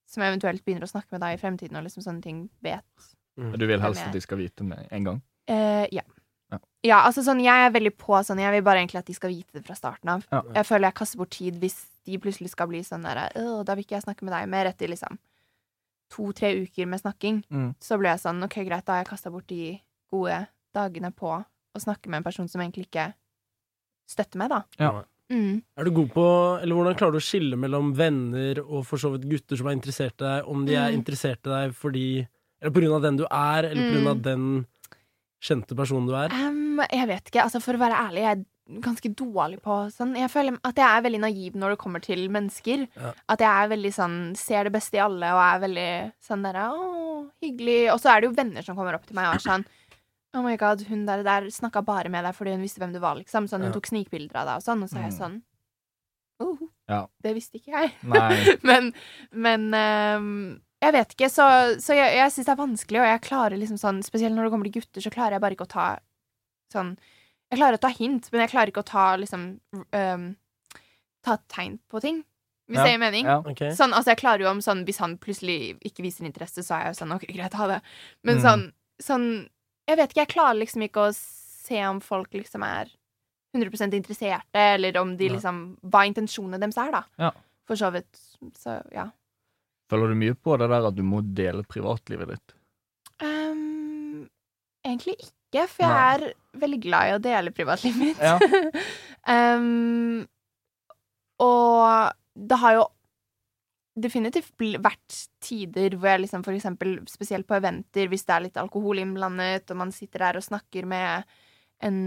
[0.09, 3.09] som eventuelt begynner å snakke med deg i fremtiden, og liksom sånne ting, vet
[3.39, 5.21] Du vil helst at de skal vite med en gang?
[5.49, 6.03] Uh, ja.
[6.51, 6.59] Ja.
[6.85, 6.99] ja.
[7.05, 9.59] altså sånn, jeg er veldig på sånn, jeg vil bare egentlig at de skal vite
[9.59, 10.27] det fra starten av.
[10.33, 10.43] Ja.
[10.61, 11.79] Jeg føler jeg kaster bort tid hvis
[12.09, 14.89] de plutselig skal bli sånn der, da vil ikke jeg snakke med deg mer etter
[14.89, 15.19] liksom
[16.09, 17.43] to-tre uker med snakking.
[17.53, 17.75] Mm.
[17.85, 19.77] Så blir jeg sånn, ok greit, da har jeg kastet bort de
[20.11, 20.39] gode
[20.77, 23.11] dagene på å snakke med en person som egentlig ikke
[24.09, 24.63] støtter meg da.
[24.81, 24.93] Ja.
[25.29, 25.59] Mm.
[25.77, 26.25] Er du god på,
[26.63, 29.77] eller Hvordan klarer du å skille mellom venner og for så vidt gutter som er
[29.77, 30.97] interessert i deg, om de er Mm.
[31.03, 32.07] interessert i deg fordi
[32.61, 34.23] Eller på grunn av den du er, eller på grunn av Mm.
[34.23, 34.67] den
[35.41, 36.33] kjente personen du er?
[36.35, 40.17] Um, jeg vet ikke, altså for å være ærlig, jeg er ganske dårlig på sånn.
[40.19, 42.89] Jeg føler at jeg er veldig naiv når det kommer til mennesker.
[42.99, 43.13] Ja.
[43.29, 46.67] At jeg er veldig sånn, ser det beste i alle og er veldig sånn derre
[46.75, 47.93] å, hyggelig.
[47.95, 49.65] Og så er det jo venner som kommer opp til meg og er sånn
[50.37, 52.99] Oh my god, hun der, der snakka bare med deg fordi hun visste hvem du
[53.01, 53.47] var, liksom.
[53.49, 53.79] Sånn, hun Ja.
[53.79, 54.83] tok snikbilder av deg og sånn.
[54.85, 55.19] Og så er jeg Mm.
[55.19, 55.43] sånn
[56.41, 57.07] oh, Ja.
[57.23, 57.93] Det visste ikke jeg.
[58.63, 58.93] Men
[59.33, 61.45] men ehm, jeg vet ikke, så,
[61.83, 64.53] så jeg, jeg syns det er vanskelig, og jeg klarer liksom sånn Spesielt når det
[64.55, 65.87] kommer til gutter, så klarer jeg bare ikke å ta
[66.73, 66.93] sånn
[67.51, 69.47] Jeg klarer å ta hint, men jeg klarer ikke å ta liksom
[69.93, 70.27] um,
[71.27, 72.21] Ta tegn på ting.
[72.69, 72.85] Hvis Ja.
[72.85, 73.27] det gir mening.
[73.27, 73.39] Ja.
[73.41, 73.71] okay.
[73.75, 76.85] Sånn, altså jeg klarer jo om sånn Hvis han plutselig ikke viser interesse, så er
[76.87, 77.81] jeg jo sånn OK, greit, ha det.
[78.23, 78.43] Men Mm.
[78.45, 78.65] sånn,
[79.03, 79.27] sånn
[79.89, 82.91] Jeg vet ikke, jeg klarer liksom ikke å se om folk liksom er
[83.57, 87.03] 100% interesserte, eller om de liksom Hva intensjonene deres er, da.
[87.19, 87.31] Ja.
[87.67, 88.13] For så vidt.
[88.61, 89.09] Så ja.
[89.89, 92.55] Føler du mye på det der at du må dele privatlivet ditt?
[93.25, 94.29] Um,
[94.85, 96.27] egentlig ikke, for jeg er
[96.61, 98.21] veldig glad i å dele privatlivet mitt.
[98.21, 98.37] Ja.
[99.57, 100.27] um,
[101.43, 102.87] og det har jo
[103.99, 108.61] definitivt vært tider hvor jeg liksom for eksempel, spesielt på eventer, hvis det er litt
[108.61, 111.27] alkohol innblandet, og man sitter der og snakker med
[111.83, 111.99] en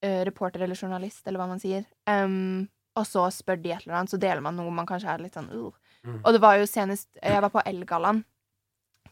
[0.00, 4.12] reporter eller journalist, eller hva man sier, um, og så spør de et eller annet,
[4.12, 5.74] så deler man noe man kanskje er litt sånn uh.
[6.06, 6.20] Mm.
[6.24, 8.22] Og det var jo senest Jeg var på Elgallaen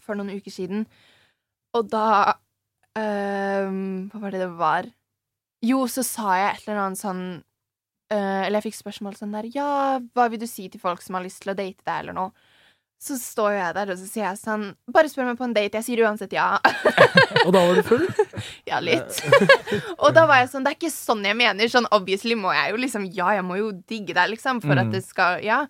[0.01, 0.87] for noen uker siden,
[1.77, 2.05] og da
[2.97, 4.89] um, Hva var det det var?
[5.65, 7.23] Jo, så sa jeg et eller annet sånn
[8.13, 9.71] uh, Eller jeg fikk spørsmål sånn der Ja,
[10.17, 12.33] hva vil du si til folk som har lyst til å date deg, eller noe?
[12.99, 15.53] Så står jo jeg der, og så sier jeg sånn Bare spør meg på en
[15.55, 15.79] date.
[15.79, 16.49] Jeg sier uansett ja.
[17.45, 18.09] Og da var du full?
[18.67, 19.21] ja, litt.
[20.03, 21.71] og da var jeg sånn Det er ikke sånn jeg mener.
[21.71, 24.89] Sånn obviously må jeg jo liksom Ja, jeg må jo digge deg, liksom, for at
[24.89, 24.97] Mm.
[24.97, 25.61] det skal Ja.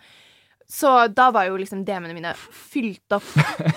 [0.69, 3.29] Så da var jo liksom DM-ene mine fylt opp.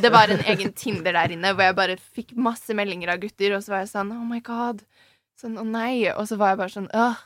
[0.04, 3.56] Det var en egen Tinder der inne hvor jeg bare fikk masse meldinger av gutter,
[3.56, 4.84] og så var jeg sånn Oh my god.
[5.40, 6.10] Sånn å nei.
[6.12, 7.22] Og så var jeg bare sånn øh.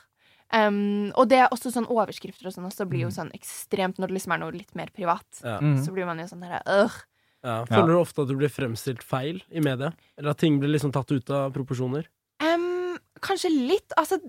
[0.54, 4.12] Um, og det er også sånn overskrifter og sånn også blir jo sånn ekstremt når
[4.12, 5.26] det liksom er noe litt mer privat.
[5.42, 5.58] Ja.
[5.58, 5.80] Mm.
[5.82, 7.00] Så blir man jo sånn derre øh.
[7.46, 7.56] Ja.
[7.66, 9.92] Føler du ofte at du blir fremstilt feil i media?
[10.18, 12.06] Eller at ting blir liksom tatt ut av proporsjoner?
[12.42, 13.94] Um, kanskje litt.
[13.98, 14.20] Altså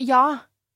[0.00, 0.22] Ja.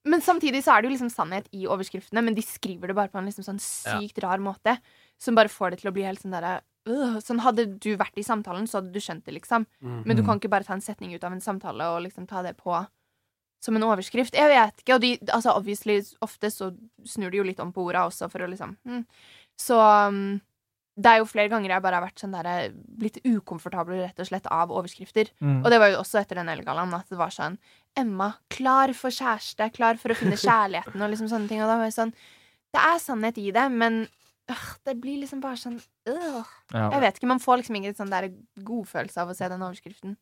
[0.09, 3.11] Men samtidig så er det jo liksom sannhet i overskriftene, men de skriver det bare
[3.13, 4.79] på en liksom sånn sykt rar måte.
[5.21, 7.19] Som bare får det til å bli helt sånn derre øh.
[7.21, 9.67] Sånn hadde du vært i samtalen, så hadde du skjønt det, liksom.
[9.83, 10.27] Men du Mm.
[10.27, 12.87] kan ikke bare ta en setning ut av en samtale og liksom ta det på
[13.63, 14.33] som en overskrift.
[14.33, 14.95] Jeg vet ikke.
[14.95, 16.71] Og de, altså obviously, ofte så
[17.05, 19.05] snur de jo litt om på orda også, for å liksom mm.
[19.61, 19.77] Så
[20.09, 20.41] um,
[20.97, 24.27] det er jo flere ganger jeg bare har vært sånn der blitt ukomfortabel rett og
[24.27, 25.29] slett av overskrifter.
[25.41, 25.61] Mm.
[25.65, 27.59] Og det var jo også etter den Elgallaen at det var sånn
[27.99, 31.63] Emma, klar for kjæreste, klar for å finne kjærligheten og liksom sånne ting.
[31.65, 32.15] Og da var jeg sånn
[32.71, 34.03] Det er sannhet i det, men
[34.51, 35.81] øh, det blir liksom bare sånn
[36.11, 36.57] øh.
[36.71, 38.31] Jeg vet ikke, man får liksom ikke sånn der
[38.67, 40.17] godfølelse av å se den overskriften.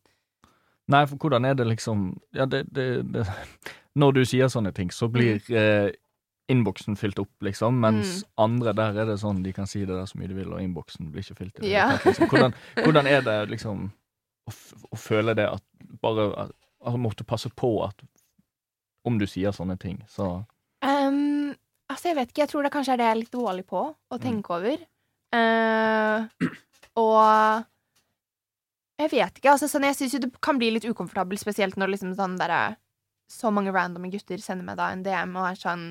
[0.88, 3.26] Nei, for hvordan er det liksom Ja, det, det, det
[3.98, 5.90] Når du sier sånne ting, så blir eh,
[6.48, 10.06] innboksen fylt opp, liksom, mens andre der er det sånn de kan si det der
[10.08, 11.90] så mye de vil, og innboksen blir ikke fylt Ja.
[12.04, 12.30] Liksom.
[12.30, 12.56] Hvordan,
[12.86, 13.82] hvordan er det liksom
[14.48, 14.54] å,
[14.88, 15.64] å føle det at
[16.00, 16.54] bare at,
[16.89, 18.05] altså, måtte passe på at
[19.09, 20.41] om du sier sånne ting, så
[20.84, 21.55] um,
[21.89, 22.43] altså, jeg vet ikke.
[22.43, 24.82] Jeg tror det kanskje er det jeg er litt dårlig på å tenke over.
[25.32, 26.26] Uh,
[27.05, 27.68] og
[28.99, 29.53] jeg vet ikke.
[29.53, 32.51] altså sånn, Jeg syns jo det kan bli litt ukomfortabelt, spesielt når liksom sånn der,
[32.51, 32.78] er
[33.30, 35.86] så mange randomme gutter sender meg da en DM og er sånn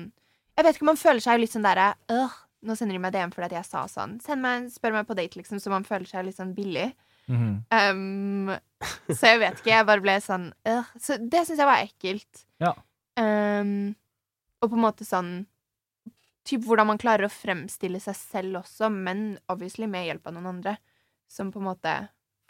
[0.58, 2.32] Jeg vet ikke, man føler seg jo litt sånn derre øh,
[2.66, 4.16] Nå sender de meg DM fordi jeg sa sånn.
[4.24, 6.90] Send meg, Spør meg på date, liksom, så man føler seg litt sånn billig.
[7.30, 7.52] mhm.
[7.70, 8.56] Um,
[9.10, 9.72] så jeg vet ikke.
[9.72, 10.90] Jeg bare ble sånn øh.
[11.02, 12.44] Så det syns jeg var ekkelt.
[12.62, 12.74] Ja.
[13.18, 13.94] Um,
[14.62, 15.32] og på en måte sånn
[16.48, 20.46] Typ hvordan man klarer å fremstille seg selv også, men obviously med hjelp av noen
[20.54, 20.78] andre.
[21.28, 21.92] Som på en måte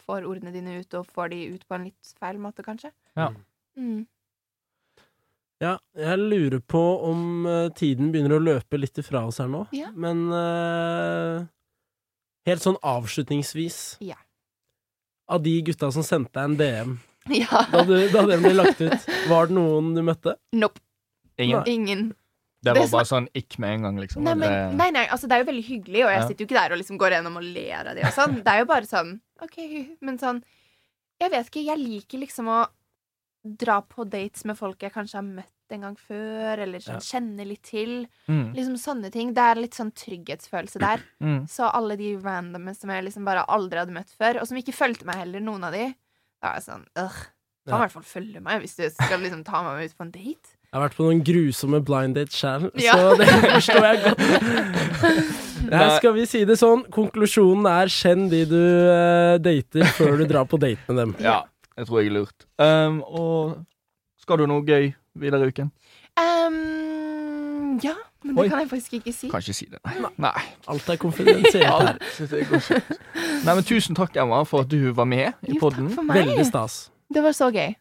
[0.05, 2.93] får ordene dine ut, og får de ut på en litt feil måte, kanskje.
[3.19, 3.27] Ja.
[3.75, 4.05] Mm.
[5.59, 9.65] Ja, jeg lurer på om eh, tiden begynner å løpe litt ifra oss her nå.
[9.75, 9.91] Ja.
[9.91, 11.43] Men uh,
[12.47, 14.15] helt sånn avslutningsvis Ja.
[15.29, 16.95] Av de gutta som sendte deg en DM
[17.39, 17.65] Ja.
[17.71, 20.33] da, du, da den ble lagt ut, var det noen du møtte?
[20.57, 20.79] Nope.
[21.37, 21.63] Ingen.
[21.69, 22.07] Ingen.
[22.63, 24.23] Det var det bare sånn ikke med en gang, liksom.
[24.25, 26.27] Nei, men, det- nei, nei, altså det er jo veldig hyggelig, og jeg Ja.
[26.27, 28.33] sitter jo ikke der og liksom går gjennom og ler av det og sånn.
[28.43, 29.13] Det er jo bare sånn
[29.45, 29.57] OK,
[30.01, 30.41] men sånn
[31.21, 32.59] Jeg vet ikke, jeg liker liksom å
[33.43, 37.05] dra på dates med folk jeg kanskje har møtt en gang før, eller sånn Ja.
[37.19, 38.07] kjenner litt til.
[38.27, 39.33] Mm, Liksom sånne ting.
[39.33, 40.99] Det er litt sånn trygghetsfølelse der.
[41.21, 41.41] mm.
[41.49, 44.73] Så alle de randomme som jeg liksom bare aldri hadde møtt før, og som ikke
[44.75, 45.89] fulgte meg heller, noen av de,
[46.41, 47.19] da er jeg sånn øh.
[47.69, 50.05] Kan i hvert fall følge meg hvis du skal liksom ta meg med ut på
[50.07, 50.55] en date.
[50.69, 52.95] Jeg har vært på noen grusomme blind date sjæl, Ja.
[52.97, 54.23] så det forstår jeg godt.
[55.69, 56.81] Her skal vi si det sånn.
[56.93, 61.13] Konklusjonen er kjenn de du uh, dater, før du drar på date med dem.
[61.21, 61.43] Ja,
[61.77, 62.47] jeg tror jeg er lurt.
[62.57, 63.59] Um, og
[64.23, 65.71] skal du noe gøy videre i uken?
[66.19, 67.93] Um, ja,
[68.23, 68.49] men det Oi.
[68.49, 69.29] kan jeg faktisk ikke si.
[69.31, 69.79] Kan ikke si det.
[69.85, 70.09] Nei.
[70.17, 70.45] Nei.
[70.67, 72.81] Alt er konfidensielt det.
[73.45, 75.87] Nei, men tusen takk, Emma, for at du var med i Jo, podden.
[75.87, 76.21] takk for meg.
[76.25, 76.79] Veldig stas.
[77.13, 77.73] Det var så gøy.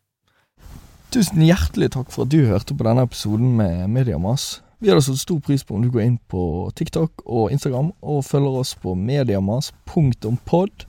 [1.12, 4.60] Tusen hjertelig takk for at du hørte på denne episoden med Mediamas.
[4.78, 8.20] Vi hadde satt stor pris på om du går inn på TikTok og Instagram og
[8.28, 10.84] følger oss på mediamas.pod.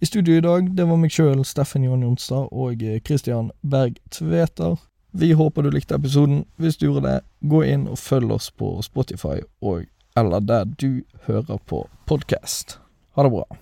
[0.00, 4.78] I studio i dag, det var meg sjøl, Steffen Johan Jonstad og Christian Berg Tveter.
[5.10, 6.44] Vi håper du likte episoden.
[6.56, 9.88] Hvis du gjorde det, gå inn og følg oss på Spotify og
[10.18, 12.78] eller der du hører på podkast.
[13.14, 13.56] Ha det bra.